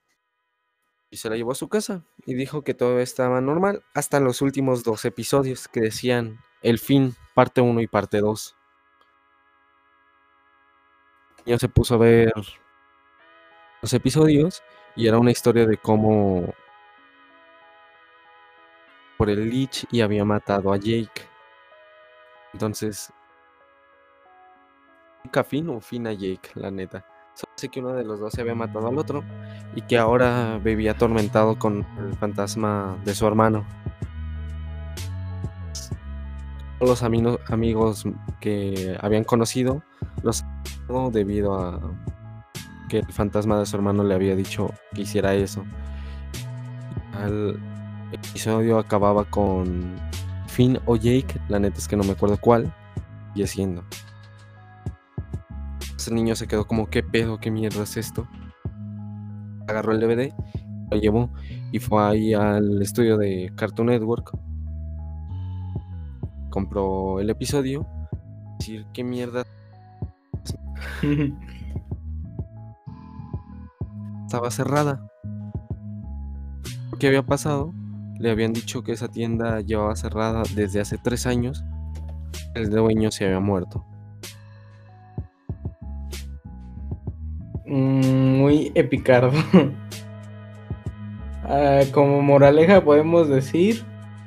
y 1.09 1.17
se 1.17 1.29
la 1.29 1.35
llevó 1.35 1.51
a 1.51 1.55
su 1.55 1.67
casa 1.67 2.05
y 2.25 2.33
dijo 2.33 2.63
que 2.63 2.73
todo 2.73 2.99
estaba 2.99 3.41
normal 3.41 3.83
hasta 3.93 4.21
los 4.21 4.41
últimos 4.41 4.83
dos 4.83 5.03
episodios 5.03 5.67
que 5.67 5.81
decían 5.81 6.39
el 6.61 6.79
fin, 6.79 7.15
parte 7.35 7.59
1 7.59 7.81
y 7.81 7.87
parte 7.87 8.19
2 8.19 8.55
niño 11.45 11.57
se 11.57 11.69
puso 11.69 11.95
a 11.95 11.97
ver 11.97 12.31
los 13.81 13.93
episodios 13.93 14.61
y 14.95 15.07
era 15.07 15.19
una 15.19 15.31
historia 15.31 15.65
de 15.65 15.77
cómo 15.77 16.53
por 19.17 19.29
el 19.29 19.49
Lich 19.49 19.85
y 19.91 20.01
había 20.01 20.25
matado 20.25 20.73
a 20.73 20.77
Jake. 20.77 21.27
Entonces, 22.53 23.13
nunca 25.23 25.43
fin 25.43 25.69
o 25.69 25.79
fin 25.79 26.07
a 26.07 26.13
Jake, 26.13 26.49
la 26.55 26.71
neta. 26.71 27.05
Solo 27.35 27.53
sé 27.55 27.69
que 27.69 27.79
uno 27.79 27.93
de 27.93 28.03
los 28.03 28.19
dos 28.19 28.33
se 28.33 28.41
había 28.41 28.55
matado 28.55 28.87
al 28.87 28.97
otro 28.97 29.23
y 29.75 29.81
que 29.83 29.97
ahora 29.97 30.57
vivía 30.57 30.91
atormentado 30.91 31.57
con 31.57 31.85
el 31.99 32.15
fantasma 32.15 32.97
de 33.05 33.13
su 33.13 33.25
hermano. 33.27 33.65
Los 36.79 37.03
amigos 37.03 38.05
que 38.39 38.97
habían 39.01 39.23
conocido 39.23 39.83
los 40.23 40.43
debido 41.11 41.59
a 41.59 41.79
que 42.91 42.99
el 42.99 43.13
fantasma 43.13 43.57
de 43.57 43.65
su 43.65 43.77
hermano 43.77 44.03
le 44.03 44.13
había 44.13 44.35
dicho 44.35 44.73
que 44.93 45.03
hiciera 45.03 45.33
eso. 45.33 45.63
El 47.23 47.57
episodio 48.11 48.79
acababa 48.79 49.23
con 49.23 49.95
Finn 50.47 50.77
o 50.85 50.97
Jake, 50.97 51.39
la 51.47 51.59
neta 51.59 51.77
es 51.77 51.87
que 51.87 51.95
no 51.95 52.03
me 52.03 52.11
acuerdo 52.11 52.35
cuál, 52.35 52.73
y 53.33 53.43
haciendo. 53.43 53.85
Ese 55.95 56.13
niño 56.13 56.35
se 56.35 56.47
quedó 56.47 56.67
como, 56.67 56.89
¿qué 56.89 57.01
pedo? 57.01 57.39
¿Qué 57.39 57.49
mierda 57.49 57.83
es 57.83 57.95
esto? 57.95 58.27
Agarró 59.69 59.93
el 59.93 60.01
DVD, 60.01 60.33
lo 60.91 60.97
llevó 60.97 61.31
y 61.71 61.79
fue 61.79 62.03
ahí 62.03 62.33
al 62.33 62.81
estudio 62.81 63.17
de 63.17 63.53
Cartoon 63.55 63.87
Network. 63.87 64.37
Compró 66.49 67.21
el 67.21 67.29
episodio. 67.29 67.87
Decir, 68.59 68.85
¿qué 68.91 69.05
mierda 69.05 69.45
Estaba 74.31 74.49
cerrada. 74.49 75.05
¿Qué 76.99 77.07
había 77.07 77.21
pasado? 77.21 77.73
Le 78.17 78.31
habían 78.31 78.53
dicho 78.53 78.81
que 78.81 78.93
esa 78.93 79.09
tienda 79.09 79.59
llevaba 79.59 79.93
cerrada 79.97 80.43
desde 80.55 80.79
hace 80.79 80.97
tres 80.97 81.27
años. 81.27 81.65
El 82.55 82.69
dueño 82.69 83.11
se 83.11 83.25
había 83.25 83.41
muerto. 83.41 83.85
Mm, 87.65 88.37
muy 88.37 88.71
epicardo. 88.73 89.37
Ah, 91.43 91.81
como 91.91 92.21
moraleja 92.21 92.81
podemos 92.81 93.27
decir, 93.27 93.83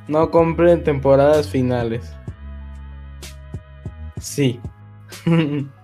no 0.08 0.30
compren 0.30 0.84
temporadas 0.84 1.48
finales. 1.48 2.14
Sí. 4.20 4.60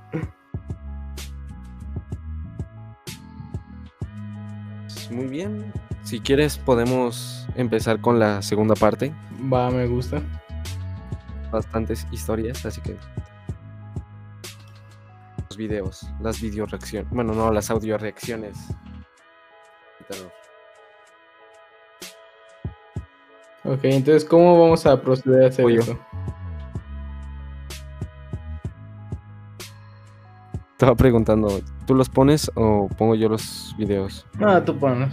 muy 5.11 5.27
bien. 5.27 5.73
Si 6.05 6.21
quieres 6.21 6.59
podemos 6.59 7.47
empezar 7.57 8.01
con 8.01 8.19
la 8.19 8.43
segunda 8.43 8.75
parte. 8.75 9.13
Va, 9.53 9.71
me 9.71 9.87
gusta. 9.87 10.23
Bastantes 11.51 12.07
historias, 12.11 12.65
así 12.65 12.81
que 12.81 12.97
los 15.49 15.57
videos, 15.57 16.07
las 16.21 16.41
video 16.41 16.65
reacciones, 16.67 17.11
bueno, 17.11 17.35
no, 17.35 17.53
las 17.53 17.71
audio 17.71 17.99
reacciones. 17.99 18.57
Ok, 23.65 23.81
entonces, 23.85 24.25
¿cómo 24.25 24.61
vamos 24.61 24.87
a 24.87 25.01
proceder 25.01 25.45
a 25.45 25.47
hacer 25.49 25.71
eso? 25.71 25.99
Estaba 30.81 30.97
preguntando, 30.97 31.61
¿tú 31.87 31.95
los 31.95 32.09
pones 32.09 32.51
o 32.55 32.89
pongo 32.97 33.15
yo 33.15 33.29
los 33.29 33.75
videos? 33.77 34.25
No, 34.39 34.65
tú 34.65 34.79
pones. 34.79 35.13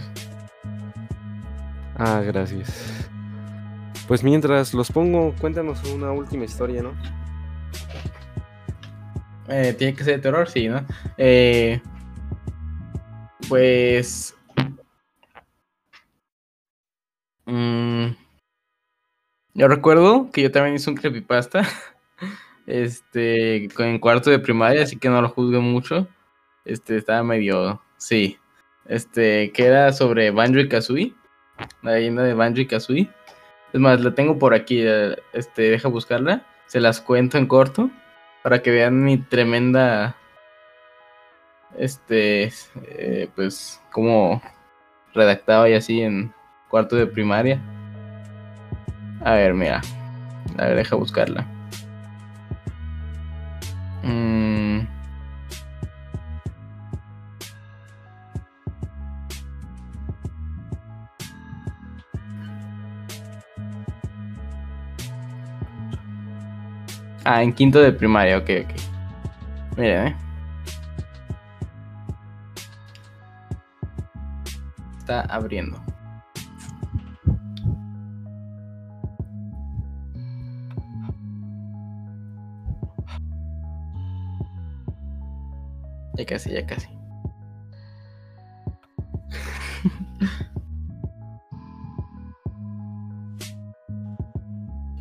Ah, 1.94 2.22
gracias. 2.24 3.10
Pues 4.06 4.24
mientras 4.24 4.72
los 4.72 4.90
pongo, 4.90 5.34
cuéntanos 5.38 5.84
una 5.92 6.10
última 6.10 6.46
historia, 6.46 6.82
¿no? 6.82 6.94
Eh, 9.50 9.74
Tiene 9.74 9.94
que 9.94 10.04
ser 10.04 10.16
de 10.16 10.22
terror, 10.22 10.48
sí, 10.48 10.68
¿no? 10.68 10.86
Eh, 11.18 11.82
pues... 13.46 14.34
Mm, 17.44 18.12
yo 19.52 19.68
recuerdo 19.68 20.30
que 20.30 20.44
yo 20.44 20.50
también 20.50 20.76
hice 20.76 20.88
un 20.88 20.96
creepypasta. 20.96 21.60
este, 22.68 23.64
en 23.78 23.98
cuarto 23.98 24.30
de 24.30 24.38
primaria, 24.38 24.82
así 24.82 24.96
que 24.98 25.08
no 25.08 25.22
lo 25.22 25.30
juzgo 25.30 25.60
mucho. 25.60 26.06
Este, 26.64 26.98
estaba 26.98 27.22
medio, 27.22 27.80
sí, 27.96 28.38
este, 28.86 29.50
que 29.52 29.64
era 29.64 29.92
sobre 29.92 30.30
Banjo 30.30 30.60
y 30.60 30.68
Kazooie, 30.68 31.14
la 31.82 31.92
leyenda 31.92 32.22
de 32.22 32.34
Banjo 32.34 32.60
y 32.60 32.66
Kazooie. 32.66 33.10
Es 33.72 33.80
más, 33.80 34.00
la 34.00 34.14
tengo 34.14 34.38
por 34.38 34.54
aquí, 34.54 34.82
eh, 34.82 35.16
este, 35.32 35.62
deja 35.70 35.88
buscarla, 35.88 36.46
se 36.66 36.80
las 36.80 37.00
cuento 37.00 37.38
en 37.38 37.46
corto, 37.46 37.90
para 38.42 38.60
que 38.60 38.70
vean 38.70 39.02
mi 39.02 39.16
tremenda, 39.16 40.14
este, 41.78 42.52
eh, 42.82 43.30
pues, 43.34 43.80
como 43.90 44.42
redactaba 45.14 45.70
y 45.70 45.74
así 45.74 46.02
en 46.02 46.34
cuarto 46.68 46.96
de 46.96 47.06
primaria. 47.06 47.62
A 49.24 49.32
ver, 49.32 49.54
mira, 49.54 49.80
a 50.58 50.66
ver, 50.66 50.76
deja 50.76 50.96
buscarla. 50.96 51.57
Mm. 54.02 54.86
Ah, 67.24 67.42
en 67.42 67.52
quinto 67.52 67.78
de 67.80 67.92
primaria, 67.92 68.38
ok, 68.38 68.50
ok. 68.64 68.74
Miren, 69.76 70.06
eh. 70.08 70.16
Está 74.98 75.20
abriendo. 75.22 75.78
Ya 86.18 86.26
casi, 86.26 86.52
ya 86.52 86.66
casi. 86.66 86.88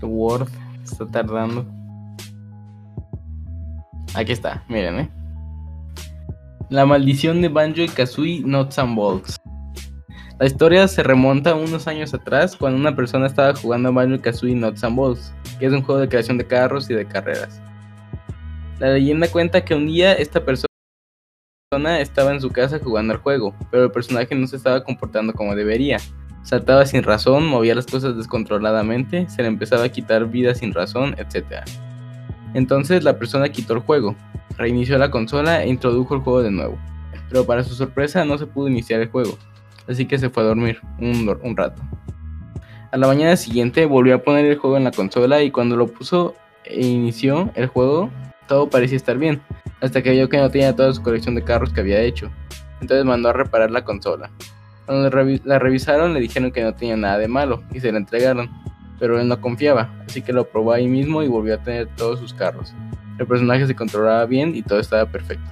Word 0.03 0.47
está 0.83 1.05
tardando. 1.07 1.65
Aquí 4.13 4.31
está, 4.31 4.63
miren, 4.69 4.99
eh. 4.99 5.09
La 6.69 6.85
maldición 6.85 7.41
de 7.41 7.49
Banjo 7.49 7.81
y 7.81 7.87
Kazooie 7.87 8.41
Nuts 8.41 8.77
and 8.77 8.95
Bolts. 8.95 9.37
La 10.39 10.45
historia 10.45 10.87
se 10.87 11.01
remonta 11.01 11.55
unos 11.55 11.87
años 11.87 12.13
atrás 12.13 12.55
cuando 12.55 12.79
una 12.79 12.95
persona 12.95 13.25
estaba 13.25 13.55
jugando 13.55 13.89
a 13.89 13.91
Banjo 13.91 14.15
y 14.15 14.19
Kazooie 14.19 14.55
Nuts 14.55 14.83
and 14.83 14.95
Bolts, 14.95 15.33
que 15.59 15.65
es 15.65 15.73
un 15.73 15.81
juego 15.81 15.99
de 15.99 16.09
creación 16.09 16.37
de 16.37 16.45
carros 16.45 16.89
y 16.91 16.93
de 16.93 17.07
carreras. 17.07 17.59
La 18.79 18.89
leyenda 18.89 19.27
cuenta 19.29 19.65
que 19.65 19.73
un 19.73 19.87
día 19.87 20.13
esta 20.13 20.45
persona 20.45 20.67
estaba 21.85 22.31
en 22.31 22.41
su 22.41 22.49
casa 22.49 22.79
jugando 22.83 23.13
al 23.13 23.19
juego, 23.19 23.53
pero 23.71 23.83
el 23.83 23.91
personaje 23.91 24.33
no 24.35 24.47
se 24.47 24.55
estaba 24.55 24.83
comportando 24.83 25.33
como 25.33 25.55
debería. 25.55 25.97
Saltaba 26.43 26.85
sin 26.85 27.03
razón, 27.03 27.45
movía 27.45 27.75
las 27.75 27.87
cosas 27.87 28.15
descontroladamente, 28.15 29.29
se 29.29 29.41
le 29.41 29.47
empezaba 29.49 29.83
a 29.83 29.89
quitar 29.89 30.25
vida 30.27 30.55
sin 30.55 30.73
razón, 30.73 31.15
etc. 31.17 31.65
Entonces 32.53 33.03
la 33.03 33.19
persona 33.19 33.49
quitó 33.49 33.73
el 33.73 33.79
juego, 33.79 34.15
reinició 34.57 34.97
la 34.97 35.11
consola 35.11 35.63
e 35.63 35.69
introdujo 35.69 36.15
el 36.15 36.21
juego 36.21 36.41
de 36.41 36.51
nuevo. 36.51 36.77
Pero 37.29 37.45
para 37.45 37.63
su 37.63 37.75
sorpresa 37.75 38.23
no 38.25 38.37
se 38.37 38.47
pudo 38.47 38.69
iniciar 38.69 39.01
el 39.01 39.09
juego, 39.09 39.37
así 39.87 40.05
que 40.05 40.17
se 40.17 40.29
fue 40.29 40.43
a 40.43 40.47
dormir 40.47 40.79
un, 40.99 41.37
un 41.41 41.57
rato. 41.57 41.81
A 42.91 42.97
la 42.97 43.07
mañana 43.07 43.35
siguiente 43.35 43.85
volvió 43.85 44.15
a 44.15 44.19
poner 44.19 44.45
el 44.45 44.57
juego 44.57 44.77
en 44.77 44.85
la 44.85 44.91
consola 44.91 45.43
y 45.43 45.51
cuando 45.51 45.75
lo 45.75 45.87
puso 45.87 46.35
e 46.63 46.85
inició 46.85 47.51
el 47.55 47.67
juego, 47.67 48.09
todo 48.47 48.69
parecía 48.69 48.97
estar 48.97 49.17
bien, 49.17 49.41
hasta 49.81 50.01
que 50.01 50.11
vio 50.11 50.29
que 50.29 50.37
no 50.37 50.49
tenía 50.49 50.75
toda 50.75 50.93
su 50.93 51.01
colección 51.03 51.35
de 51.35 51.43
carros 51.43 51.71
que 51.71 51.81
había 51.81 52.01
hecho. 52.01 52.29
Entonces 52.81 53.05
mandó 53.05 53.29
a 53.29 53.33
reparar 53.33 53.71
la 53.71 53.83
consola. 53.83 54.29
Cuando 54.85 55.09
la 55.43 55.59
revisaron 55.59 56.13
le 56.13 56.19
dijeron 56.19 56.51
que 56.51 56.63
no 56.63 56.73
tenía 56.73 56.95
nada 56.95 57.17
de 57.17 57.27
malo 57.27 57.61
y 57.73 57.79
se 57.79 57.91
la 57.91 57.97
entregaron, 57.97 58.49
pero 58.99 59.19
él 59.19 59.27
no 59.27 59.39
confiaba, 59.41 59.93
así 60.07 60.21
que 60.21 60.33
lo 60.33 60.47
probó 60.49 60.71
ahí 60.71 60.87
mismo 60.87 61.21
y 61.23 61.27
volvió 61.27 61.55
a 61.55 61.63
tener 61.63 61.87
todos 61.95 62.19
sus 62.19 62.33
carros. 62.33 62.73
El 63.19 63.27
personaje 63.27 63.67
se 63.67 63.75
controlaba 63.75 64.25
bien 64.25 64.55
y 64.55 64.61
todo 64.61 64.79
estaba 64.79 65.05
perfecto. 65.05 65.51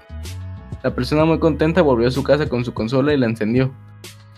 La 0.83 0.93
persona 0.93 1.25
muy 1.25 1.39
contenta 1.39 1.81
volvió 1.81 2.07
a 2.07 2.11
su 2.11 2.23
casa 2.23 2.47
con 2.47 2.63
su 2.63 2.73
consola 2.73 3.13
y 3.13 3.17
la 3.17 3.25
encendió. 3.25 3.73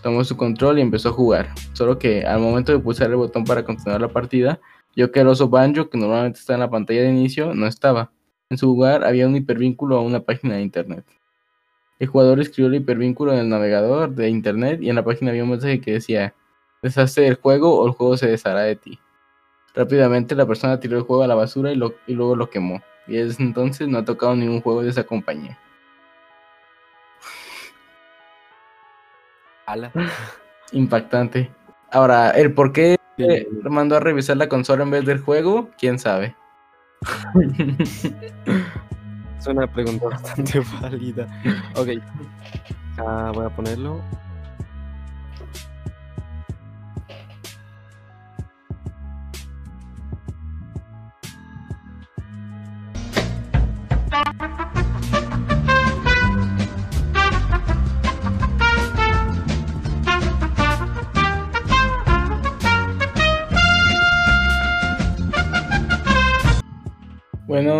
Tomó 0.02 0.24
su 0.24 0.36
control 0.36 0.78
y 0.78 0.82
empezó 0.82 1.10
a 1.10 1.12
jugar, 1.12 1.50
solo 1.74 1.98
que 1.98 2.24
al 2.24 2.40
momento 2.40 2.72
de 2.72 2.78
pulsar 2.78 3.10
el 3.10 3.16
botón 3.16 3.44
para 3.44 3.64
continuar 3.64 4.00
la 4.00 4.08
partida, 4.08 4.58
vio 4.96 5.12
que 5.12 5.20
el 5.20 5.28
oso 5.28 5.48
Banjo, 5.48 5.90
que 5.90 5.98
normalmente 5.98 6.38
está 6.38 6.54
en 6.54 6.60
la 6.60 6.70
pantalla 6.70 7.02
de 7.02 7.10
inicio, 7.10 7.54
no 7.54 7.66
estaba. 7.66 8.10
En 8.50 8.56
su 8.56 8.66
lugar 8.66 9.04
había 9.04 9.26
un 9.26 9.36
hipervínculo 9.36 9.98
a 9.98 10.00
una 10.00 10.20
página 10.20 10.54
de 10.54 10.62
internet. 10.62 11.04
El 11.98 12.06
jugador 12.06 12.40
escribió 12.40 12.68
el 12.68 12.76
hipervínculo 12.76 13.34
en 13.34 13.40
el 13.40 13.48
navegador 13.50 14.14
de 14.14 14.30
internet 14.30 14.80
y 14.80 14.88
en 14.88 14.96
la 14.96 15.04
página 15.04 15.32
había 15.32 15.44
un 15.44 15.50
mensaje 15.50 15.82
que 15.82 15.92
decía, 15.92 16.32
deshazte 16.80 17.22
del 17.22 17.34
juego 17.34 17.78
o 17.78 17.86
el 17.86 17.92
juego 17.92 18.16
se 18.16 18.28
deshará 18.28 18.60
de 18.60 18.76
ti. 18.76 18.98
Rápidamente 19.74 20.34
la 20.34 20.46
persona 20.46 20.80
tiró 20.80 20.96
el 20.96 21.02
juego 21.02 21.24
a 21.24 21.26
la 21.26 21.34
basura 21.34 21.72
y, 21.72 21.76
luego 22.14 22.36
lo 22.36 22.48
quemó. 22.48 22.80
Y 23.06 23.16
desde 23.16 23.44
entonces 23.44 23.86
no 23.86 23.98
ha 23.98 24.04
tocado 24.04 24.34
ningún 24.34 24.62
juego 24.62 24.82
de 24.82 24.90
esa 24.90 25.04
compañía. 25.04 25.58
Impactante. 30.72 31.50
Ahora, 31.90 32.30
el 32.30 32.54
por 32.54 32.72
qué 32.72 32.96
mandó 33.64 33.96
a 33.96 34.00
revisar 34.00 34.38
la 34.38 34.48
consola 34.48 34.84
en 34.84 34.90
vez 34.90 35.04
del 35.04 35.20
juego, 35.20 35.68
quién 35.78 35.98
sabe. 35.98 36.34
Es 39.38 39.46
una 39.46 39.66
pregunta 39.66 40.06
bastante 40.10 40.60
válida. 40.80 41.26
Ok. 41.76 41.88
Ah, 42.98 43.30
voy 43.34 43.46
a 43.46 43.50
ponerlo. 43.50 44.02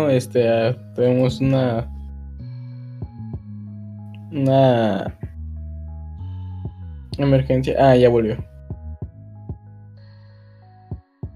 Este, 0.09 0.49
ah, 0.49 0.75
tenemos 0.95 1.39
una. 1.39 1.87
Una. 4.31 5.15
Emergencia. 7.17 7.75
Ah, 7.77 7.95
ya 7.95 8.09
volvió. 8.09 8.37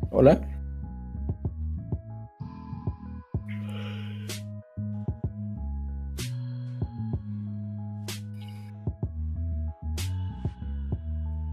Hola. 0.09 0.41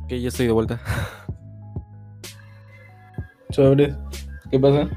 Ok, 0.05 0.11
ya 0.11 0.29
estoy 0.29 0.47
de 0.47 0.53
vuelta. 0.53 0.81
Sobre. 3.51 3.95
¿Qué 4.51 4.59
pasa? 4.59 4.89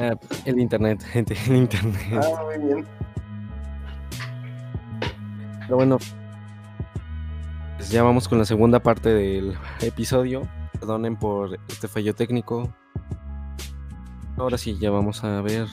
Ah, 0.00 0.14
el 0.46 0.58
internet, 0.58 1.02
gente, 1.12 1.36
el 1.46 1.56
internet. 1.56 1.96
Ah, 2.14 2.42
muy 2.42 2.66
bien. 2.66 2.86
Pero 5.60 5.76
bueno, 5.76 5.98
pues 7.76 7.90
ya 7.90 8.02
vamos 8.02 8.26
con 8.26 8.38
la 8.38 8.46
segunda 8.46 8.80
parte 8.80 9.10
del 9.10 9.54
episodio. 9.82 10.48
Perdonen 10.72 11.16
por 11.16 11.58
este 11.68 11.86
fallo 11.86 12.14
técnico. 12.14 12.72
Ahora 14.38 14.56
sí, 14.56 14.78
ya 14.80 14.90
vamos 14.90 15.22
a 15.22 15.42
ver 15.42 15.66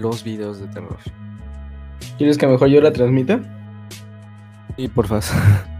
los 0.00 0.24
videos 0.24 0.58
de 0.58 0.66
terror. 0.66 0.98
¿Quieres 2.18 2.38
que 2.38 2.48
mejor 2.48 2.68
yo 2.68 2.80
la 2.80 2.92
transmita? 2.92 3.40
Sí, 4.76 4.88
por 4.88 5.06
favor. 5.06 5.22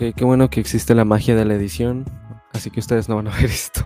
qué 0.00 0.24
bueno 0.24 0.48
que 0.48 0.60
existe 0.60 0.94
la 0.94 1.04
magia 1.04 1.36
de 1.36 1.44
la 1.44 1.54
edición, 1.54 2.06
así 2.54 2.70
que 2.70 2.80
ustedes 2.80 3.08
no 3.10 3.16
van 3.16 3.28
a 3.28 3.36
ver 3.36 3.44
esto. 3.44 3.84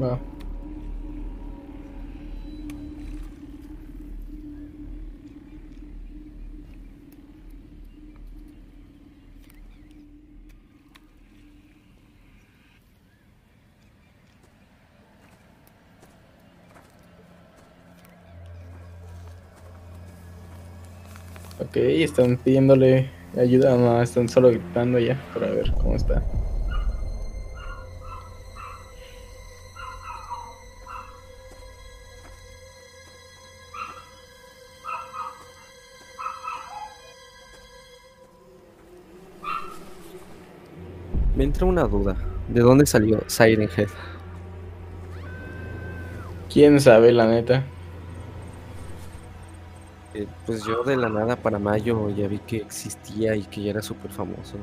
Va. 0.00 0.18
Ok, 21.74 21.80
están 21.80 22.36
pidiéndole 22.36 23.10
ayuda, 23.36 23.76
no, 23.76 24.00
están 24.00 24.28
solo 24.28 24.50
gritando 24.50 24.96
ya 25.00 25.20
para 25.34 25.50
ver 25.50 25.72
cómo 25.72 25.96
está. 25.96 26.22
Me 41.34 41.42
entra 41.42 41.66
una 41.66 41.82
duda. 41.88 42.14
¿De 42.50 42.60
dónde 42.60 42.86
salió 42.86 43.20
Siren 43.26 43.68
Head? 43.76 43.88
¿Quién 46.52 46.80
sabe, 46.80 47.10
la 47.10 47.26
neta? 47.26 47.64
Eh, 50.14 50.28
pues 50.46 50.64
yo 50.64 50.84
de 50.84 50.96
la 50.96 51.08
nada 51.08 51.42
para 51.42 51.58
mayo 51.58 52.08
ya 52.10 52.28
vi 52.28 52.38
que 52.38 52.58
existía 52.58 53.34
y 53.34 53.46
que 53.46 53.62
ya 53.64 53.70
era 53.70 53.82
súper 53.82 54.12
famoso. 54.12 54.58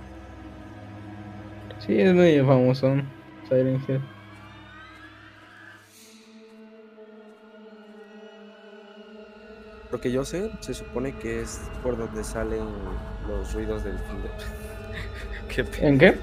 Sí, 1.80 2.00
es 2.00 2.14
muy 2.14 2.40
famoso. 2.40 2.88
Siren 3.50 3.84
Head. 3.88 4.02
Lo 9.92 10.00
que 10.00 10.10
yo 10.10 10.24
sé, 10.24 10.50
se 10.62 10.74
supone 10.74 11.18
que 11.18 11.42
es 11.42 11.70
por 11.84 11.98
donde 11.98 12.24
salen 12.24 12.66
los 13.28 13.54
ruidos 13.54 13.84
del 13.84 14.00
fin 14.00 14.22
de... 14.22 14.32
¿En 15.88 15.98
qué? 16.00 16.18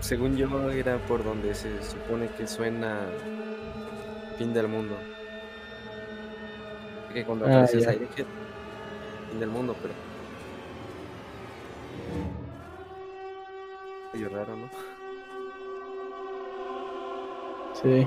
Según 0.00 0.36
yo 0.36 0.70
era 0.70 0.98
por 1.06 1.24
donde 1.24 1.54
se 1.54 1.82
supone 1.82 2.28
que 2.36 2.46
suena 2.46 3.08
fin 4.36 4.52
del 4.52 4.68
mundo 4.68 5.13
que 7.14 7.24
cuando 7.24 7.46
ah, 7.46 7.62
apareces 7.62 7.86
ahí 7.86 8.06
fin 9.30 9.40
del 9.40 9.48
mundo, 9.48 9.74
pero. 9.80 9.94
Medio 14.12 14.28
raro, 14.28 14.56
¿no? 14.56 14.68
Sí. 17.82 18.06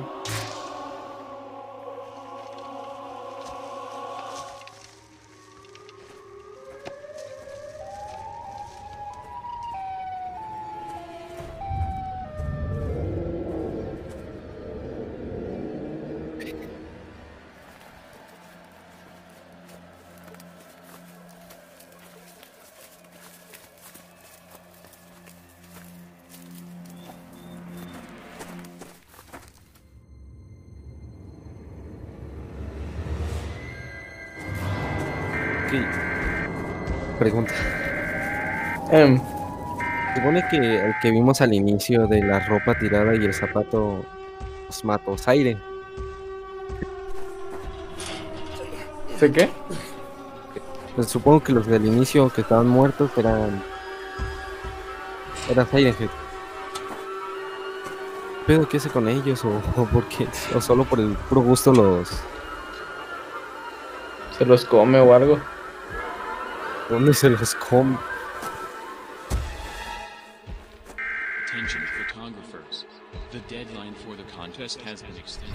Em, 38.98 39.22
Supone 40.16 40.44
que 40.50 40.58
el 40.58 40.96
que 41.00 41.12
vimos 41.12 41.42
al 41.42 41.54
inicio 41.54 42.08
de 42.08 42.24
la 42.24 42.40
ropa 42.40 42.74
tirada 42.74 43.14
y 43.14 43.24
el 43.24 43.36
zapato 43.36 44.04
los 44.66 44.84
mató 44.84 45.16
Siren. 45.16 45.62
¿Sé 49.20 49.32
qué? 49.32 49.50
Pues 50.96 51.10
supongo 51.10 51.44
que 51.44 51.54
los 51.54 51.68
del 51.68 51.86
inicio 51.86 52.32
que 52.32 52.42
estaban 52.42 52.68
muertos 52.68 53.12
eran. 53.16 53.62
Era 55.48 55.68
Siren 55.68 55.96
Head. 56.00 56.10
¿Pero 58.48 58.68
qué 58.68 58.78
hace 58.78 58.90
con 58.90 59.08
ellos? 59.08 59.46
¿O, 59.46 59.62
o 59.80 59.86
por 59.86 60.06
qué? 60.06 60.28
¿O 60.56 60.62
solo 60.62 60.84
por 60.84 61.00
el 61.00 61.14
puro 61.30 61.42
gusto 61.42 61.72
los. 61.72 62.10
¿Se 64.36 64.46
los 64.46 64.66
come 64.66 65.00
o 65.00 65.14
algo? 65.14 65.38
¿Dónde 66.90 67.14
se 67.14 67.30
los 67.30 67.54
come? 67.54 67.96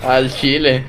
Al 0.03 0.31
chile. 0.31 0.85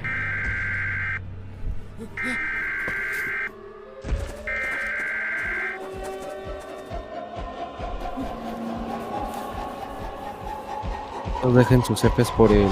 No 11.43 11.51
dejen 11.51 11.83
sus 11.83 11.99
Fs 12.01 12.31
por 12.31 12.51
el. 12.51 12.67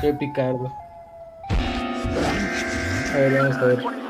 Qué 0.00 0.12
picardo. 0.14 0.72
A 3.12 3.16
ver, 3.16 3.38
vamos 3.38 3.56
a 3.56 3.64
ver. 3.66 4.01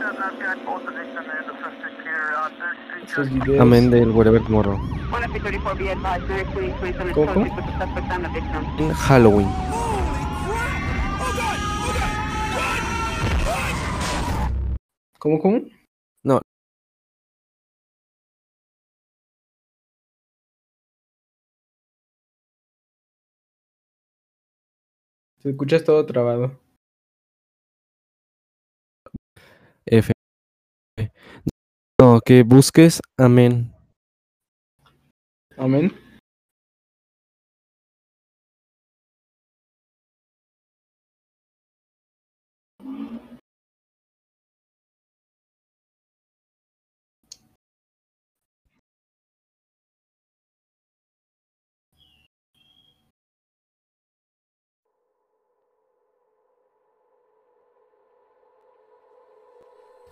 Esos 3.13 3.29
videos. 3.31 3.61
Amén 3.61 3.91
del 3.91 4.11
Wherever 4.11 4.43
Tomorrow. 4.43 4.81
¿Cómo? 7.15 7.45
En 8.79 8.91
Halloween. 8.95 9.49
¿Cómo, 15.19 15.39
cómo? 15.41 15.61
No. 16.25 16.41
Te 25.43 25.51
escuchas 25.51 25.85
todo 25.85 26.07
trabado. 26.07 26.59
F. 29.85 30.13
No, 32.03 32.21
que 32.21 32.43
busques 32.43 33.01
Amén. 33.17 33.73
Amén. 35.57 35.93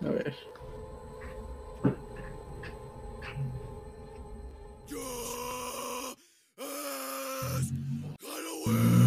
A 0.06 0.08
ver. 0.08 0.59
Mm. 8.70 8.99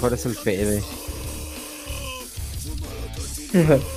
Ahora 0.00 0.14
es 0.14 0.24
el 0.24 0.36
Fede. 0.36 0.82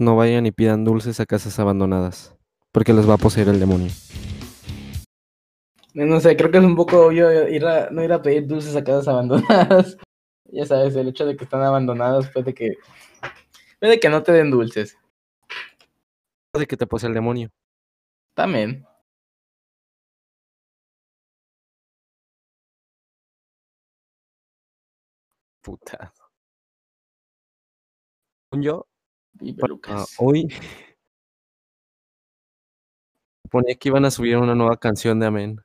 No 0.00 0.16
vayan 0.16 0.46
y 0.46 0.52
pidan 0.52 0.84
dulces 0.84 1.20
a 1.20 1.26
casas 1.26 1.58
abandonadas. 1.58 2.34
Porque 2.72 2.92
los 2.92 3.08
va 3.08 3.14
a 3.14 3.18
poseer 3.18 3.48
el 3.48 3.60
demonio. 3.60 3.90
No 5.94 6.20
sé, 6.20 6.36
creo 6.36 6.50
que 6.50 6.58
es 6.58 6.64
un 6.64 6.74
poco 6.74 7.06
obvio 7.06 7.48
ir 7.48 7.64
a, 7.64 7.88
no 7.90 8.02
ir 8.02 8.12
a 8.12 8.20
pedir 8.20 8.46
dulces 8.46 8.74
a 8.74 8.84
casas 8.84 9.08
abandonadas. 9.08 9.96
Ya 10.52 10.66
sabes, 10.66 10.94
el 10.94 11.08
hecho 11.08 11.26
de 11.26 11.36
que 11.36 11.44
están 11.44 11.62
abandonadas 11.62 12.30
puede 12.30 12.54
que. 12.54 12.76
Puede 13.80 13.98
que 13.98 14.08
no 14.08 14.22
te 14.22 14.30
den 14.30 14.52
dulces. 14.52 14.96
De 16.52 16.66
que 16.66 16.76
te 16.76 16.86
posee 16.86 17.08
el 17.08 17.14
demonio. 17.14 17.50
También. 18.34 18.86
Puta. 25.62 26.12
Yo, 28.52 28.86
Ah, 29.88 30.04
hoy 30.18 30.48
ponía 33.50 33.74
que 33.74 33.88
iban 33.88 34.04
a 34.04 34.10
subir 34.10 34.36
una 34.36 34.54
nueva 34.54 34.76
canción 34.76 35.18
de 35.20 35.26
Amén. 35.26 35.60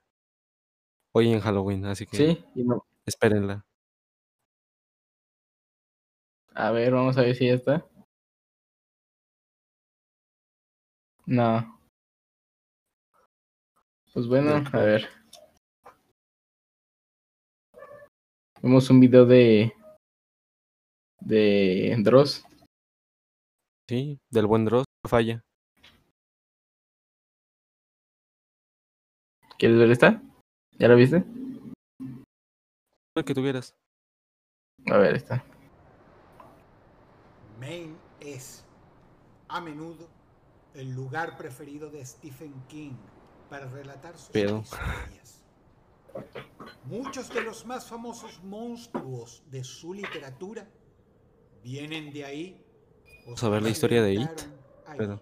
Hoy 1.13 1.31
en 1.31 1.39
Halloween, 1.39 1.85
así 1.85 2.05
que 2.05 2.17
Sí, 2.17 2.45
y 2.55 2.63
no. 2.63 2.85
espérenla. 3.05 3.65
A 6.53 6.71
ver, 6.71 6.91
vamos 6.93 7.17
a 7.17 7.21
ver 7.21 7.35
si 7.35 7.47
ya 7.47 7.53
está. 7.53 7.85
No. 11.25 11.79
Pues 14.13 14.27
bueno, 14.27 14.63
a 14.73 14.79
ver. 14.79 15.07
Vemos 18.61 18.89
un 18.89 18.99
video 18.99 19.25
de 19.25 19.73
de 21.21 21.95
Dross. 21.99 22.43
Sí, 23.89 24.19
del 24.29 24.45
buen 24.45 24.65
Dross, 24.65 24.85
no 25.03 25.09
falla. 25.09 25.43
¿Quieres 29.57 29.79
ver 29.79 29.89
esta? 29.89 30.21
¿Ya 30.77 30.87
la 30.87 30.93
viste? 30.93 31.25
El 33.15 33.25
que 33.25 33.33
tuvieras. 33.33 33.75
A 34.91 34.97
ver, 34.97 35.15
esta. 35.15 35.43
Maine 37.59 37.95
es, 38.19 38.63
a 39.47 39.59
menudo, 39.59 40.07
el 40.75 40.93
lugar 40.93 41.35
preferido 41.35 41.89
de 41.89 42.05
Stephen 42.05 42.53
King 42.67 42.93
para 43.49 43.65
relatar 43.71 44.15
sus 44.19 44.35
historias. 44.35 45.43
Muchos 46.83 47.33
de 47.33 47.41
los 47.41 47.65
más 47.65 47.89
famosos 47.89 48.43
monstruos 48.43 49.41
de 49.49 49.63
su 49.63 49.95
literatura 49.95 50.69
vienen 51.63 52.13
de 52.13 52.25
ahí. 52.25 52.65
Vamos 53.25 53.43
a 53.43 53.49
ver 53.49 53.61
la 53.61 53.69
historia 53.69 54.01
de 54.01 54.13
It, 54.13 54.29
pero- 54.97 55.21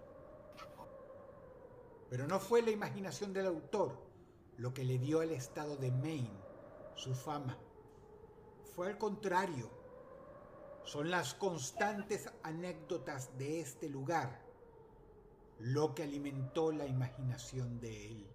Pero 2.10 2.28
no 2.28 2.40
fue 2.40 2.62
la 2.62 2.72
imaginación 2.72 3.34
del 3.34 3.48
autor 3.48 4.02
lo 4.58 4.74
que 4.74 4.84
le 4.86 4.98
dio 4.98 5.20
al 5.20 5.32
estado 5.32 5.76
de 5.76 5.92
Maine 5.92 6.32
su 6.96 7.14
fama. 7.14 7.58
Fue 8.76 8.88
al 8.88 8.98
contrario. 8.98 9.70
Son 10.86 11.12
las 11.12 11.34
constantes 11.34 12.30
anécdotas 12.44 13.38
de 13.38 13.60
este 13.60 13.90
lugar 13.90 14.42
lo 15.60 15.94
que 15.94 16.04
alimentó 16.04 16.72
la 16.72 16.86
imaginación 16.86 17.80
de 17.82 18.06
él. 18.08 18.28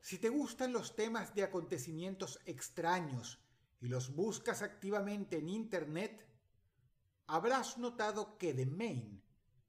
Si 0.00 0.18
te 0.18 0.30
gustan 0.30 0.72
los 0.72 0.96
temas 0.96 1.34
de 1.34 1.42
acontecimientos 1.42 2.40
extraños 2.46 3.38
y 3.80 3.88
los 3.88 4.14
buscas 4.14 4.62
activamente 4.62 5.36
en 5.38 5.48
Internet, 5.48 6.24
habrás 7.30 7.78
notado 7.78 8.36
que 8.38 8.52
de 8.54 8.66
Maine 8.66 9.22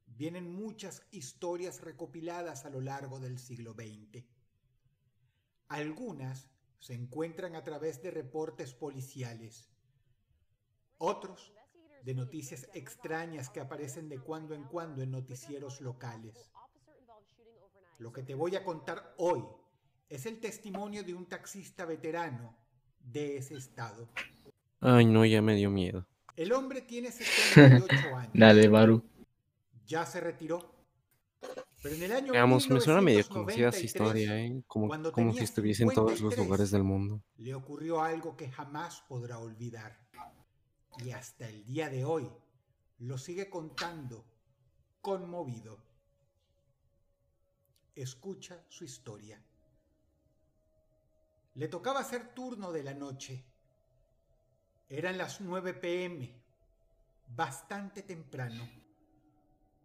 vienen 0.06 0.52
muchas 0.52 1.06
historias 1.12 1.80
recopiladas 1.80 2.64
a 2.64 2.70
lo 2.70 2.80
largo 2.80 3.20
del 3.20 3.38
siglo 3.38 3.72
XX. 3.72 4.24
Algunas 5.68 6.50
se 6.80 6.94
encuentran 6.94 7.54
a 7.54 7.62
través 7.62 8.02
de 8.02 8.10
reportes 8.10 8.74
policiales, 8.74 9.70
otros 10.98 11.52
de 12.02 12.14
noticias 12.14 12.68
extrañas 12.74 13.48
que 13.48 13.60
aparecen 13.60 14.08
de 14.08 14.18
cuando 14.18 14.54
en 14.54 14.64
cuando 14.64 15.00
en 15.00 15.12
noticieros 15.12 15.80
locales. 15.80 16.50
Lo 17.98 18.12
que 18.12 18.24
te 18.24 18.34
voy 18.34 18.56
a 18.56 18.64
contar 18.64 19.14
hoy 19.18 19.44
es 20.08 20.26
el 20.26 20.40
testimonio 20.40 21.04
de 21.04 21.14
un 21.14 21.26
taxista 21.26 21.84
veterano 21.84 22.56
de 22.98 23.36
ese 23.36 23.54
estado. 23.54 24.08
Ay, 24.80 25.04
no, 25.04 25.24
ya 25.24 25.40
me 25.40 25.54
dio 25.54 25.70
miedo. 25.70 26.08
El 26.36 26.52
hombre 26.52 26.82
tiene 26.82 27.10
78 27.12 28.16
años. 28.16 28.30
Dale, 28.34 28.68
Baru. 28.68 29.02
Ya 29.86 30.06
se 30.06 30.20
retiró. 30.20 30.72
Pero 31.82 31.96
en 31.96 32.02
el 32.04 32.12
año 32.12 32.32
Veamos, 32.32 32.70
me 32.70 32.80
suena 32.80 33.00
medio 33.00 33.26
conocida 33.28 33.70
esa 33.70 33.78
1993, 33.78 33.84
historia, 33.84 34.40
¿eh? 34.40 34.62
Como, 34.68 35.12
como 35.12 35.32
si 35.32 35.42
estuviese 35.42 35.82
en 35.82 35.90
todos 35.90 36.20
los 36.20 36.34
53. 36.34 36.46
lugares 36.46 36.70
del 36.70 36.84
mundo. 36.84 37.20
le 37.38 37.54
ocurrió 37.54 38.00
algo 38.00 38.36
que 38.36 38.48
jamás 38.48 39.02
podrá 39.08 39.38
olvidar. 39.38 39.98
Y 40.98 41.10
hasta 41.10 41.48
el 41.48 41.64
día 41.64 41.88
de 41.88 42.04
hoy 42.04 42.30
lo 42.98 43.18
sigue 43.18 43.50
contando 43.50 44.24
conmovido. 45.00 45.82
Escucha 47.96 48.64
su 48.68 48.84
historia. 48.84 49.42
Le 51.54 51.68
tocaba 51.68 52.00
hacer 52.00 52.32
turno 52.32 52.70
de 52.70 52.84
la 52.84 52.94
noche. 52.94 53.44
Eran 54.92 55.16
las 55.16 55.40
9 55.40 55.72
pm, 55.72 56.30
bastante 57.34 58.02
temprano. 58.02 58.68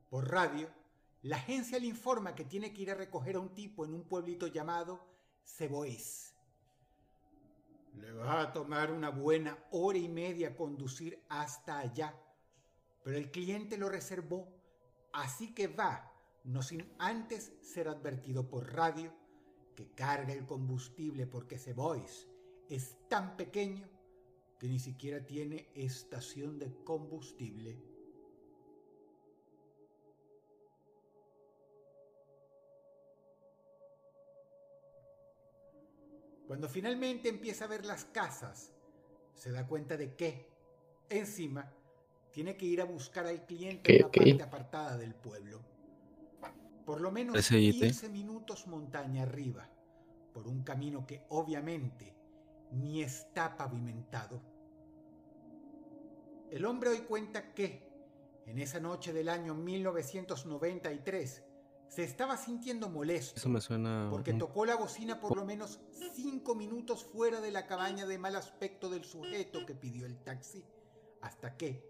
Por 0.10 0.30
radio, 0.30 0.70
la 1.22 1.38
agencia 1.38 1.80
le 1.80 1.88
informa 1.88 2.36
que 2.36 2.44
tiene 2.44 2.74
que 2.74 2.82
ir 2.82 2.92
a 2.92 2.96
recoger 2.96 3.38
a 3.38 3.40
un 3.40 3.54
tipo 3.54 3.86
en 3.86 3.94
un 3.94 4.04
pueblito 4.04 4.48
llamado 4.48 5.00
Cebois. 5.46 6.36
Le 7.94 8.12
va 8.12 8.42
a 8.42 8.52
tomar 8.52 8.92
una 8.92 9.10
buena 9.10 9.58
hora 9.72 9.98
y 9.98 10.10
media 10.10 10.58
conducir 10.58 11.24
hasta 11.30 11.80
allá, 11.80 12.14
pero 13.02 13.16
el 13.16 13.32
cliente 13.32 13.78
lo 13.78 13.88
reservó, 13.88 14.50
así 15.14 15.54
que 15.54 15.68
va, 15.68 16.12
no 16.44 16.62
sin 16.62 16.86
antes 17.00 17.54
ser 17.62 17.88
advertido 17.88 18.50
por 18.50 18.74
radio 18.74 19.14
que 19.74 19.90
carga 19.94 20.34
el 20.34 20.46
combustible 20.46 21.28
porque 21.28 21.58
Cebois 21.58 22.28
es 22.68 23.08
tan 23.08 23.38
pequeño 23.38 23.97
que 24.60 24.68
ni 24.68 24.80
siquiera 24.80 25.26
tiene 25.26 25.70
estación 25.76 26.58
de 26.58 26.74
combustible. 26.84 27.80
Cuando 36.48 36.70
finalmente 36.70 37.30
empieza 37.30 37.66
a 37.66 37.68
ver 37.68 37.86
las 37.86 38.06
casas, 38.06 38.74
se 39.36 39.52
da 39.52 39.68
cuenta 39.68 39.98
de 39.98 40.16
que, 40.16 40.50
encima, 41.10 41.72
tiene 42.32 42.56
que 42.56 42.66
ir 42.66 42.82
a 42.82 42.86
buscar 42.86 43.28
al 43.28 43.46
cliente 43.46 43.92
en 43.92 43.98
¿Qué, 43.98 44.04
una 44.04 44.12
qué? 44.12 44.20
parte 44.20 44.44
apartada 44.44 44.98
del 44.98 45.14
pueblo. 45.14 45.62
Por 46.86 47.02
lo 47.02 47.12
menos 47.12 47.34
Parece 47.34 47.60
IT. 47.60 47.82
15 47.82 48.10
minutos 48.10 48.66
montaña 48.66 49.24
arriba, 49.24 49.70
por 50.34 50.48
un 50.48 50.64
camino 50.64 51.06
que 51.06 51.26
obviamente 51.30 52.17
ni 52.72 53.02
está 53.02 53.58
pavimentado. 53.58 54.42
El 56.50 56.66
hombre 56.66 56.90
hoy 56.92 57.00
cuenta 57.02 57.54
que, 57.54 57.88
en 58.46 58.60
esa 58.60 58.80
noche 58.80 59.12
del 59.12 59.30
año 59.30 59.54
1993, 59.54 61.44
se 61.88 62.04
estaba 62.04 62.36
sintiendo 62.38 62.90
molesto 62.90 63.38
Eso 63.38 63.50
me 63.50 63.62
suena. 63.62 64.08
porque 64.12 64.34
tocó 64.34 64.66
la 64.66 64.76
bocina 64.76 65.20
por 65.20 65.38
lo 65.38 65.46
menos 65.46 65.80
cinco 66.14 66.54
minutos 66.56 67.04
fuera 67.06 67.40
de 67.42 67.52
la 67.52 67.66
cabaña 67.66 68.06
de 68.06 68.18
mal 68.18 68.36
aspecto 68.36 68.90
del 68.90 69.04
sujeto 69.04 69.66
que 69.66 69.74
pidió 69.74 70.06
el 70.06 70.18
taxi, 70.24 70.66
hasta 71.22 71.56
que, 71.56 71.84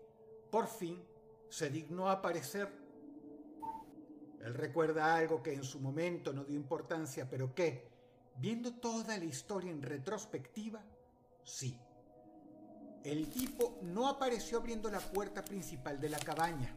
por 0.51 0.67
fin, 0.67 1.03
se 1.49 1.69
dignó 1.69 2.09
a 2.09 2.13
aparecer. 2.13 2.69
Él 4.41 4.53
recuerda 4.53 5.15
algo 5.15 5.41
que 5.41 5.53
en 5.53 5.63
su 5.63 5.79
momento 5.79 6.31
no 6.31 6.45
dio 6.45 6.55
importancia, 6.55 7.27
pero 7.29 7.53
que, 7.53 7.89
viendo 8.37 8.75
toda 8.75 9.17
la 9.17 9.25
historia 9.25 9.71
en 9.71 9.81
retrospectiva, 9.81 10.83
sí. 11.43 11.79
El 13.03 13.29
tipo 13.29 13.79
no 13.81 14.07
apareció 14.07 14.59
abriendo 14.59 14.89
la 14.89 14.99
puerta 14.99 15.43
principal 15.43 15.99
de 15.99 16.09
la 16.09 16.19
cabaña, 16.19 16.75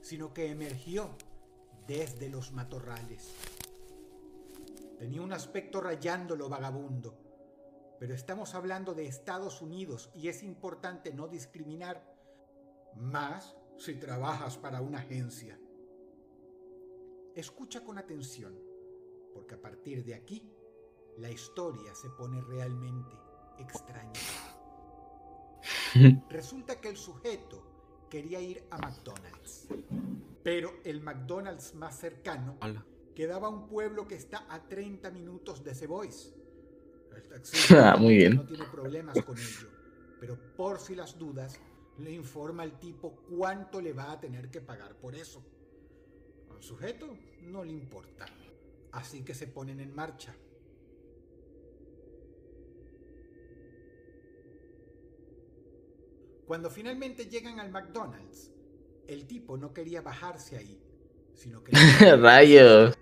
sino 0.00 0.32
que 0.32 0.50
emergió 0.50 1.16
desde 1.86 2.28
los 2.28 2.52
matorrales. 2.52 3.34
Tenía 4.98 5.22
un 5.22 5.32
aspecto 5.32 5.80
rayándolo 5.80 6.48
vagabundo, 6.48 7.16
pero 7.98 8.14
estamos 8.14 8.54
hablando 8.54 8.94
de 8.94 9.06
Estados 9.06 9.62
Unidos 9.62 10.10
y 10.14 10.28
es 10.28 10.42
importante 10.42 11.12
no 11.12 11.28
discriminar, 11.28 12.16
más 12.94 13.56
si 13.78 13.94
trabajas 13.94 14.58
para 14.58 14.80
una 14.80 14.98
agencia. 14.98 15.58
Escucha 17.34 17.84
con 17.84 17.98
atención, 17.98 18.58
porque 19.32 19.54
a 19.54 19.60
partir 19.60 20.04
de 20.04 20.14
aquí 20.14 20.52
la 21.18 21.30
historia 21.30 21.94
se 21.94 22.10
pone 22.10 22.40
realmente 22.42 23.14
extraña. 23.58 24.12
Resulta 26.30 26.80
que 26.80 26.88
el 26.88 26.96
sujeto 26.96 27.62
quería 28.08 28.40
ir 28.40 28.64
a 28.70 28.78
McDonald's, 28.78 29.68
pero 30.42 30.74
el 30.84 31.00
McDonald's 31.02 31.74
más 31.74 31.98
cercano 31.98 32.56
Ala. 32.60 32.84
quedaba 33.14 33.48
un 33.48 33.66
pueblo 33.66 34.06
que 34.06 34.14
está 34.14 34.46
a 34.48 34.62
30 34.62 35.10
minutos 35.10 35.62
de 35.64 35.74
Cebois. 35.74 36.34
El 37.14 37.22
taxista 37.28 37.92
Ah, 37.92 37.96
muy 37.96 38.16
bien. 38.16 38.36
no 38.36 38.46
tiene 38.46 38.64
problemas 38.66 39.22
con 39.24 39.36
ello, 39.36 39.68
pero 40.20 40.38
por 40.56 40.78
si 40.78 40.94
las 40.94 41.18
dudas, 41.18 41.58
le 41.98 42.12
informa 42.12 42.62
al 42.62 42.78
tipo 42.78 43.16
cuánto 43.28 43.80
le 43.80 43.92
va 43.92 44.12
a 44.12 44.20
tener 44.20 44.50
que 44.50 44.60
pagar 44.60 44.94
por 44.96 45.16
eso. 45.16 45.42
Al 46.54 46.62
sujeto 46.62 47.16
no 47.42 47.64
le 47.64 47.72
importa, 47.72 48.26
así 48.92 49.24
que 49.24 49.34
se 49.34 49.48
ponen 49.48 49.80
en 49.80 49.92
marcha. 49.94 50.32
Cuando 56.48 56.70
finalmente 56.70 57.26
llegan 57.26 57.60
al 57.60 57.70
McDonald's, 57.70 58.50
el 59.06 59.26
tipo 59.26 59.58
no 59.58 59.74
quería 59.74 60.00
bajarse 60.00 60.56
ahí, 60.56 60.82
sino 61.34 61.62
que 61.62 61.72
Rayos. 62.16 62.96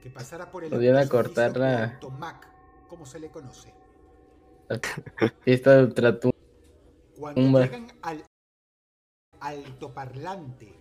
que 0.00 0.08
pasara 0.10 0.48
por 0.52 0.62
el 0.62 0.70
Podían 0.70 0.96
acortar 0.96 1.56
la- 1.56 1.94
Automac, 1.94 2.48
como 2.86 3.04
se 3.04 3.18
le 3.18 3.28
conoce. 3.30 3.74
Esta 5.44 5.88
trato. 5.90 6.30
Cuando 7.18 7.60
llegan 7.60 7.88
al 8.02 8.24
altoparlante, 9.40 10.72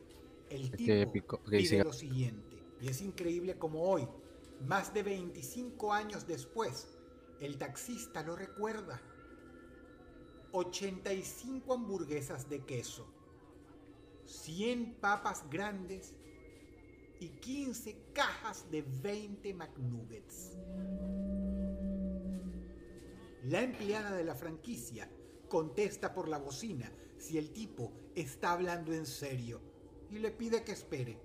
el 0.51 0.71
tipo 0.71 0.91
épico. 0.93 1.35
Ok, 1.37 1.49
pide 1.49 1.65
siga. 1.65 1.83
lo 1.83 1.93
siguiente. 1.93 2.63
Y 2.79 2.87
es 2.87 3.01
increíble 3.01 3.57
como 3.57 3.81
hoy, 3.81 4.07
más 4.67 4.93
de 4.93 5.01
25 5.01 5.91
años 5.91 6.27
después, 6.27 6.87
el 7.39 7.57
taxista 7.57 8.21
lo 8.23 8.35
recuerda. 8.35 9.01
85 10.51 11.73
hamburguesas 11.73 12.49
de 12.49 12.65
queso, 12.65 13.07
100 14.25 14.95
papas 14.95 15.49
grandes 15.49 16.13
y 17.19 17.29
15 17.29 17.97
cajas 18.13 18.69
de 18.71 18.81
20 18.81 19.53
McNuggets. 19.53 20.57
La 23.43 23.61
empleada 23.61 24.11
de 24.11 24.23
la 24.23 24.35
franquicia 24.35 25.09
contesta 25.47 26.13
por 26.13 26.27
la 26.27 26.37
bocina 26.37 26.91
si 27.17 27.37
el 27.37 27.51
tipo 27.51 27.91
está 28.15 28.53
hablando 28.53 28.93
en 28.93 29.05
serio 29.05 29.61
y 30.09 30.19
le 30.19 30.31
pide 30.31 30.63
que 30.63 30.71
espere. 30.71 31.19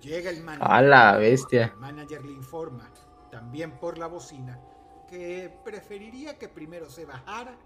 Llega 0.00 0.30
el 0.30 0.42
manager. 0.42 0.70
A 0.70 0.82
la 0.82 1.16
bestia. 1.16 1.66
El 1.66 1.80
manager 1.80 2.24
le 2.24 2.32
informa, 2.32 2.92
también 3.30 3.78
por 3.78 3.98
la 3.98 4.06
bocina, 4.06 4.60
que 5.08 5.52
preferiría 5.64 6.38
que 6.38 6.48
primero 6.48 6.90
se 6.90 7.06
bajara 7.06 7.58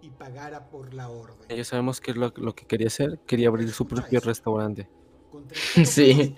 y 0.00 0.10
pagara 0.10 0.68
por 0.70 0.94
la 0.94 1.08
orden. 1.08 1.48
Ya 1.48 1.64
sabemos 1.64 2.00
qué 2.00 2.12
es 2.12 2.16
lo, 2.16 2.32
lo 2.36 2.54
que 2.54 2.66
quería 2.66 2.88
hacer. 2.88 3.18
Quería 3.26 3.48
abrir 3.48 3.70
su 3.72 3.86
propio 3.86 4.18
eso. 4.18 4.28
restaurante. 4.28 4.88
Sí. 5.84 6.34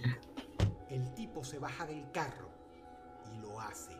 El 0.89 1.15
tipo 1.15 1.45
se 1.45 1.59
baja 1.59 1.87
del 1.87 2.11
carro 2.11 2.51
y 3.33 3.39
lo 3.39 3.61
hace. 3.61 3.93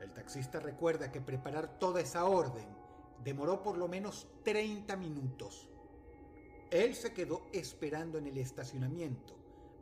El 0.00 0.12
taxista 0.12 0.60
recuerda 0.60 1.10
que 1.10 1.20
preparar 1.20 1.78
toda 1.78 2.00
esa 2.00 2.24
orden 2.26 2.66
demoró 3.24 3.62
por 3.62 3.78
lo 3.78 3.88
menos 3.88 4.26
30 4.42 4.96
minutos. 4.96 5.68
Él 6.70 6.94
se 6.94 7.12
quedó 7.12 7.42
esperando 7.52 8.18
en 8.18 8.26
el 8.26 8.38
estacionamiento 8.38 9.34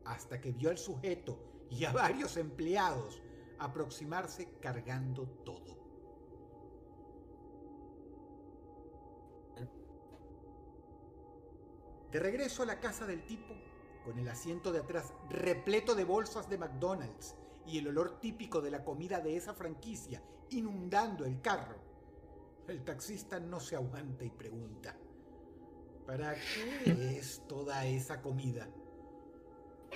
hasta 0.05 0.41
que 0.41 0.53
vio 0.53 0.71
al 0.71 0.79
sujeto 0.79 1.39
y 1.71 1.85
a 1.85 1.93
varios 1.93 2.37
empleados 2.37 3.23
aproximarse 3.59 4.49
cargando 4.61 5.27
todo. 5.45 5.80
De 12.13 12.19
regreso 12.19 12.63
a 12.63 12.67
la 12.67 12.81
casa 12.81 13.07
del 13.07 13.25
tipo, 13.25 13.55
con 14.05 14.19
el 14.19 14.29
asiento 14.29 14.73
de 14.73 14.81
atrás 14.81 15.13
repleto 15.29 15.95
de 15.95 16.05
bolsas 16.05 16.49
de 16.49 16.59
McDonald's 16.59 17.37
y 17.67 17.79
el 17.79 17.89
olor 17.89 18.19
típico 18.21 18.61
de 18.61 18.71
la 18.71 18.85
comida 18.85 19.21
de 19.21 19.37
esa 19.37 19.55
franquicia 19.55 20.23
inundando 20.51 21.25
el 21.25 21.41
carro, 21.41 21.77
el 22.67 22.85
taxista 22.85 23.41
no 23.41 23.61
se 23.61 23.77
aguanta 23.77 24.25
y 24.25 24.31
pregunta, 24.31 24.97
¿para 26.07 26.35
qué 26.35 27.19
es 27.19 27.43
toda 27.47 27.85
esa 27.87 28.21
comida? 28.23 28.69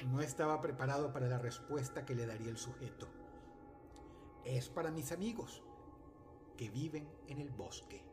No 0.06 0.20
estaba 0.20 0.60
preparado 0.60 1.12
para 1.12 1.28
la 1.28 1.38
respuesta 1.38 2.04
que 2.04 2.14
le 2.14 2.26
daría 2.26 2.50
el 2.50 2.56
sujeto. 2.58 3.08
Es 4.44 4.68
para 4.68 4.90
mis 4.90 5.12
amigos 5.12 5.62
que 6.56 6.68
viven 6.68 7.08
en 7.28 7.38
el 7.38 7.50
bosque. 7.50 8.04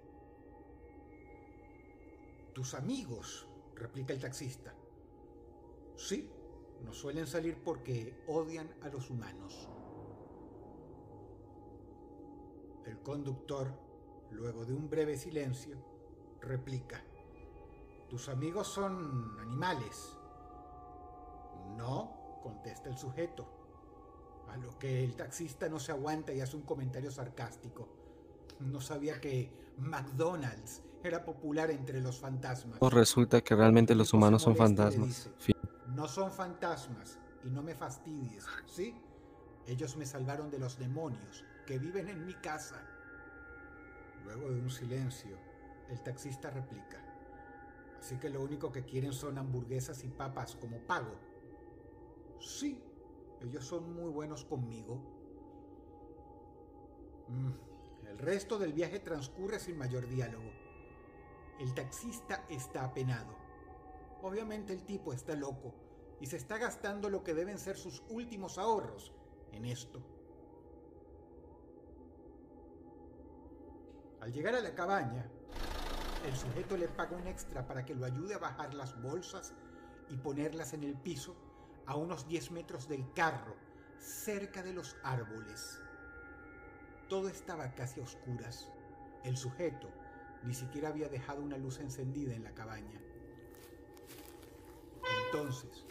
Tus 2.53 2.73
amigos, 2.73 3.47
replica 3.81 4.13
el 4.13 4.19
taxista. 4.19 4.73
Sí, 5.95 6.29
no 6.83 6.93
suelen 6.93 7.25
salir 7.25 7.61
porque 7.63 8.23
odian 8.27 8.69
a 8.81 8.89
los 8.89 9.09
humanos. 9.09 9.67
El 12.85 12.99
conductor, 13.01 13.67
luego 14.31 14.65
de 14.65 14.73
un 14.73 14.89
breve 14.89 15.17
silencio, 15.17 15.77
replica. 16.41 17.03
Tus 18.07 18.29
amigos 18.29 18.67
son 18.67 19.39
animales. 19.39 20.15
No, 21.75 22.39
contesta 22.43 22.89
el 22.89 22.97
sujeto. 22.97 23.47
A 24.49 24.57
lo 24.57 24.77
que 24.77 25.03
el 25.03 25.15
taxista 25.15 25.69
no 25.69 25.79
se 25.79 25.91
aguanta 25.91 26.33
y 26.33 26.41
hace 26.41 26.55
un 26.55 26.63
comentario 26.63 27.09
sarcástico. 27.09 28.00
No 28.61 28.81
sabía 28.81 29.19
que 29.19 29.51
McDonald's 29.77 30.83
era 31.03 31.25
popular 31.25 31.71
entre 31.71 32.01
los 32.01 32.19
fantasmas. 32.19 32.79
Pues 32.79 32.93
resulta 32.93 33.41
que 33.41 33.55
realmente 33.55 33.95
los 33.95 34.13
humanos 34.13 34.43
son 34.43 34.55
fantasmas. 34.55 35.29
dice. 35.37 35.53
No 35.87 36.07
son 36.07 36.31
fantasmas 36.31 37.19
y 37.43 37.49
no 37.49 37.63
me 37.63 37.75
fastidies, 37.75 38.45
¿sí? 38.65 38.95
Ellos 39.67 39.97
me 39.97 40.05
salvaron 40.05 40.49
de 40.49 40.59
los 40.59 40.77
demonios 40.77 41.45
que 41.65 41.79
viven 41.79 42.09
en 42.09 42.25
mi 42.25 42.33
casa. 42.35 42.81
Luego 44.23 44.49
de 44.51 44.61
un 44.61 44.69
silencio, 44.69 45.37
el 45.89 46.01
taxista 46.01 46.49
replica. 46.49 47.03
Así 47.99 48.17
que 48.17 48.29
lo 48.29 48.41
único 48.41 48.71
que 48.71 48.83
quieren 48.83 49.13
son 49.13 49.37
hamburguesas 49.37 50.03
y 50.03 50.07
papas 50.07 50.55
como 50.55 50.79
pago. 50.79 51.15
Sí, 52.39 52.81
ellos 53.41 53.65
son 53.65 53.93
muy 53.93 54.09
buenos 54.09 54.45
conmigo. 54.45 54.99
Mm, 57.27 57.70
El 58.11 58.17
resto 58.17 58.59
del 58.59 58.73
viaje 58.73 58.99
transcurre 58.99 59.57
sin 59.57 59.77
mayor 59.77 60.05
diálogo. 60.05 60.51
El 61.61 61.73
taxista 61.73 62.43
está 62.49 62.83
apenado. 62.83 63.37
Obviamente 64.21 64.73
el 64.73 64.83
tipo 64.83 65.13
está 65.13 65.33
loco 65.33 65.73
y 66.19 66.25
se 66.25 66.35
está 66.35 66.57
gastando 66.57 67.09
lo 67.09 67.23
que 67.23 67.33
deben 67.33 67.57
ser 67.57 67.77
sus 67.77 68.03
últimos 68.09 68.57
ahorros 68.57 69.13
en 69.53 69.63
esto. 69.63 70.03
Al 74.19 74.33
llegar 74.33 74.55
a 74.55 74.61
la 74.61 74.75
cabaña, 74.75 75.25
el 76.25 76.35
sujeto 76.35 76.75
le 76.75 76.89
paga 76.89 77.15
un 77.15 77.27
extra 77.27 77.65
para 77.65 77.85
que 77.85 77.95
lo 77.95 78.05
ayude 78.05 78.33
a 78.33 78.39
bajar 78.39 78.73
las 78.73 79.01
bolsas 79.01 79.53
y 80.09 80.17
ponerlas 80.17 80.73
en 80.73 80.83
el 80.83 80.95
piso 80.95 81.33
a 81.85 81.95
unos 81.95 82.27
10 82.27 82.51
metros 82.51 82.89
del 82.89 83.13
carro, 83.13 83.55
cerca 83.97 84.61
de 84.61 84.73
los 84.73 84.97
árboles. 85.01 85.79
Todo 87.11 87.27
estaba 87.27 87.69
casi 87.73 87.99
a 87.99 88.03
oscuras. 88.03 88.69
El 89.25 89.35
sujeto 89.35 89.89
ni 90.43 90.53
siquiera 90.53 90.87
había 90.87 91.09
dejado 91.09 91.41
una 91.41 91.57
luz 91.57 91.79
encendida 91.79 92.33
en 92.33 92.45
la 92.45 92.51
cabaña. 92.51 93.01
Entonces, 95.25 95.83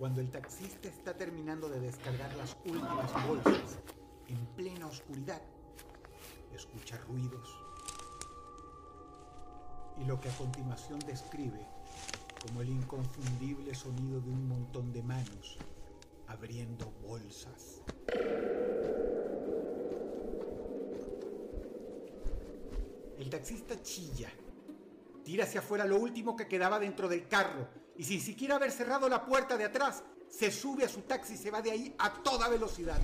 cuando 0.00 0.20
el 0.20 0.32
taxista 0.32 0.88
está 0.88 1.16
terminando 1.16 1.68
de 1.68 1.78
descargar 1.78 2.34
las 2.34 2.56
últimas 2.64 3.12
bolsas 3.24 3.78
en 4.26 4.44
plena 4.56 4.88
oscuridad, 4.88 5.40
escucha 6.52 6.98
ruidos. 7.06 7.56
Y 9.96 10.06
lo 10.06 10.18
que 10.20 10.28
a 10.28 10.36
continuación 10.36 10.98
describe 11.06 11.64
como 12.42 12.62
el 12.62 12.70
inconfundible 12.70 13.76
sonido 13.76 14.20
de 14.20 14.28
un 14.28 14.48
montón 14.48 14.92
de 14.92 15.04
manos 15.04 15.56
abriendo 16.26 16.90
bolsas. 17.00 17.80
El 23.18 23.30
taxista 23.30 23.80
chilla, 23.82 24.30
tira 25.22 25.44
hacia 25.44 25.60
afuera 25.60 25.84
lo 25.84 25.98
último 25.98 26.36
que 26.36 26.48
quedaba 26.48 26.78
dentro 26.78 27.08
del 27.08 27.28
carro 27.28 27.68
y 27.96 28.04
sin 28.04 28.20
siquiera 28.20 28.56
haber 28.56 28.72
cerrado 28.72 29.08
la 29.08 29.24
puerta 29.24 29.56
de 29.56 29.64
atrás, 29.64 30.02
se 30.28 30.50
sube 30.50 30.84
a 30.84 30.88
su 30.88 31.02
taxi 31.02 31.34
y 31.34 31.36
se 31.36 31.50
va 31.50 31.62
de 31.62 31.70
ahí 31.70 31.94
a 31.98 32.22
toda 32.22 32.48
velocidad. 32.48 32.98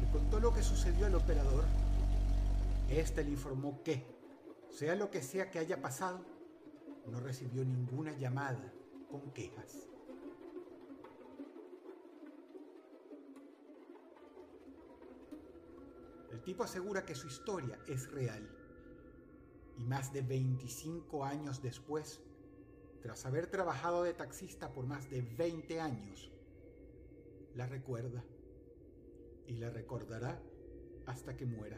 Le 0.00 0.10
contó 0.12 0.38
lo 0.38 0.54
que 0.54 0.62
sucedió 0.62 1.06
al 1.06 1.14
operador. 1.14 1.64
Este 2.88 3.24
le 3.24 3.30
informó 3.30 3.82
que, 3.82 4.06
sea 4.70 4.94
lo 4.94 5.10
que 5.10 5.22
sea 5.22 5.50
que 5.50 5.58
haya 5.58 5.82
pasado, 5.82 6.24
no 7.06 7.20
recibió 7.20 7.64
ninguna 7.64 8.12
llamada 8.16 8.72
con 9.10 9.32
quejas. 9.32 9.88
El 16.38 16.44
tipo 16.44 16.62
asegura 16.62 17.04
que 17.04 17.16
su 17.16 17.26
historia 17.26 17.80
es 17.88 18.12
real. 18.12 18.48
Y 19.76 19.82
más 19.82 20.12
de 20.12 20.22
25 20.22 21.24
años 21.24 21.60
después, 21.60 22.20
tras 23.02 23.26
haber 23.26 23.48
trabajado 23.48 24.04
de 24.04 24.14
taxista 24.14 24.72
por 24.72 24.86
más 24.86 25.10
de 25.10 25.22
20 25.22 25.80
años, 25.80 26.30
la 27.56 27.66
recuerda. 27.66 28.22
Y 29.48 29.56
la 29.56 29.70
recordará 29.70 30.40
hasta 31.06 31.36
que 31.36 31.44
muera. 31.44 31.76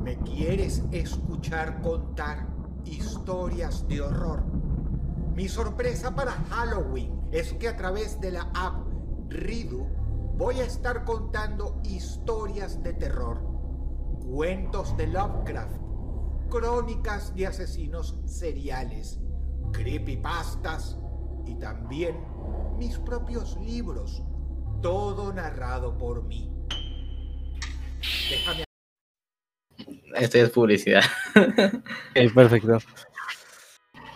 ¿Me 0.00 0.16
quieres 0.18 0.84
escuchar 0.92 1.82
contar 1.82 2.53
historias 2.86 3.86
de 3.88 4.00
horror? 4.00 4.44
Mi 5.34 5.48
sorpresa 5.48 6.14
para 6.14 6.32
Halloween 6.50 7.28
es 7.32 7.52
que 7.54 7.68
a 7.68 7.76
través 7.76 8.20
de 8.20 8.30
la 8.30 8.50
app 8.54 8.86
Ridu 9.28 9.86
voy 10.36 10.60
a 10.60 10.64
estar 10.64 11.04
contando 11.04 11.80
historias 11.84 12.82
de 12.82 12.92
terror, 12.92 13.40
cuentos 14.30 14.96
de 14.96 15.08
Lovecraft, 15.08 15.76
crónicas 16.50 17.34
de 17.34 17.46
asesinos 17.46 18.20
seriales, 18.26 19.18
creepypastas 19.72 20.98
y 21.46 21.56
también 21.56 22.16
mis 22.78 22.98
propios 22.98 23.56
libros, 23.60 24.22
todo 24.82 25.32
narrado 25.32 25.98
por 25.98 26.24
mí. 26.24 26.50
Déjame 28.30 28.64
Esto 30.14 30.38
ya 30.38 30.44
es 30.44 30.50
publicidad. 30.50 31.02
Ok, 31.34 32.34
perfecto. 32.34 32.78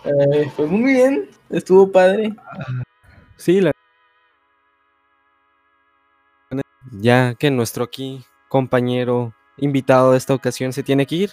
Eh, 0.04 0.50
pues 0.56 0.70
muy 0.70 0.92
bien. 0.92 1.28
Estuvo 1.50 1.90
padre. 1.90 2.34
Sí, 3.36 3.60
la... 3.60 3.72
ya 6.92 7.34
que 7.34 7.50
nuestro 7.50 7.84
aquí 7.84 8.24
compañero 8.48 9.34
invitado 9.56 10.12
de 10.12 10.18
esta 10.18 10.34
ocasión 10.34 10.72
se 10.72 10.82
tiene 10.82 11.06
que 11.06 11.16
ir, 11.16 11.30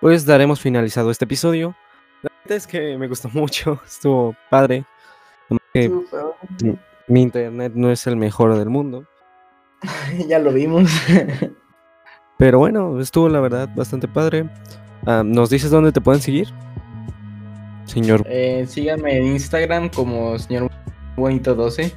pues 0.00 0.24
daremos 0.24 0.60
finalizado 0.60 1.10
este 1.10 1.24
episodio. 1.24 1.74
La 2.22 2.30
verdad 2.42 2.56
es 2.56 2.66
que 2.66 2.96
me 2.96 3.08
gustó 3.08 3.28
mucho, 3.30 3.80
estuvo 3.86 4.36
padre. 4.50 4.84
nomás 5.48 5.62
que 5.72 5.84
Estuvo 5.84 6.04
padre. 6.04 6.78
mi 7.08 7.22
internet 7.22 7.72
no 7.74 7.90
es 7.90 8.06
el 8.06 8.16
mejor 8.16 8.56
del 8.56 8.70
mundo. 8.70 9.06
ya 10.28 10.38
lo 10.38 10.52
vimos. 10.52 10.90
Pero 12.38 12.58
bueno, 12.58 13.00
estuvo 13.00 13.28
la 13.28 13.40
verdad 13.40 13.68
bastante 13.74 14.08
padre. 14.08 14.48
¿Nos 15.24 15.50
dices 15.50 15.70
dónde 15.70 15.92
te 15.92 16.00
pueden 16.00 16.20
seguir? 16.20 16.48
Señor. 17.84 18.24
Eh, 18.26 18.64
síganme 18.66 19.18
en 19.18 19.26
Instagram 19.26 19.90
como 19.90 20.38
señor 20.38 20.70
bonito 21.16 21.54
12. 21.54 21.92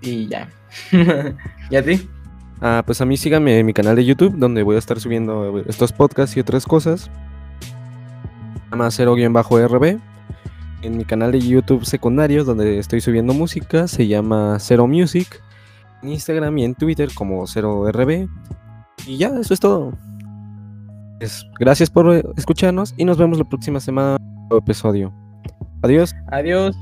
Y 0.00 0.28
ya. 0.28 0.48
¿Y 1.70 1.76
a 1.76 1.84
ti? 1.84 2.08
Ah, 2.60 2.82
pues 2.86 3.00
a 3.00 3.04
mí 3.04 3.16
síganme 3.16 3.58
en 3.58 3.66
mi 3.66 3.74
canal 3.74 3.96
de 3.96 4.04
YouTube, 4.04 4.34
donde 4.36 4.62
voy 4.62 4.76
a 4.76 4.78
estar 4.78 4.98
subiendo 4.98 5.58
estos 5.66 5.92
podcasts 5.92 6.36
y 6.36 6.40
otras 6.40 6.64
cosas. 6.64 7.10
Se 7.60 8.70
llama 8.70 8.86
0-RB. 8.86 10.00
En 10.82 10.96
mi 10.96 11.04
canal 11.04 11.32
de 11.32 11.40
YouTube 11.40 11.84
secundario, 11.84 12.44
donde 12.44 12.78
estoy 12.78 13.00
subiendo 13.00 13.34
música, 13.34 13.88
se 13.88 14.06
llama 14.06 14.58
Zero 14.60 14.86
Music. 14.86 15.42
Instagram 16.08 16.58
y 16.58 16.64
en 16.64 16.74
Twitter 16.74 17.08
como 17.14 17.42
0RB. 17.46 18.28
Y 19.06 19.16
ya, 19.16 19.28
eso 19.38 19.54
es 19.54 19.60
todo. 19.60 19.92
Pues, 21.18 21.46
gracias 21.58 21.88
por 21.90 22.08
escucharnos 22.36 22.94
y 22.96 23.04
nos 23.04 23.16
vemos 23.16 23.38
la 23.38 23.44
próxima 23.44 23.80
semana 23.80 24.18
en 24.50 24.56
episodio. 24.56 25.12
Adiós. 25.82 26.14
Adiós. 26.30 26.76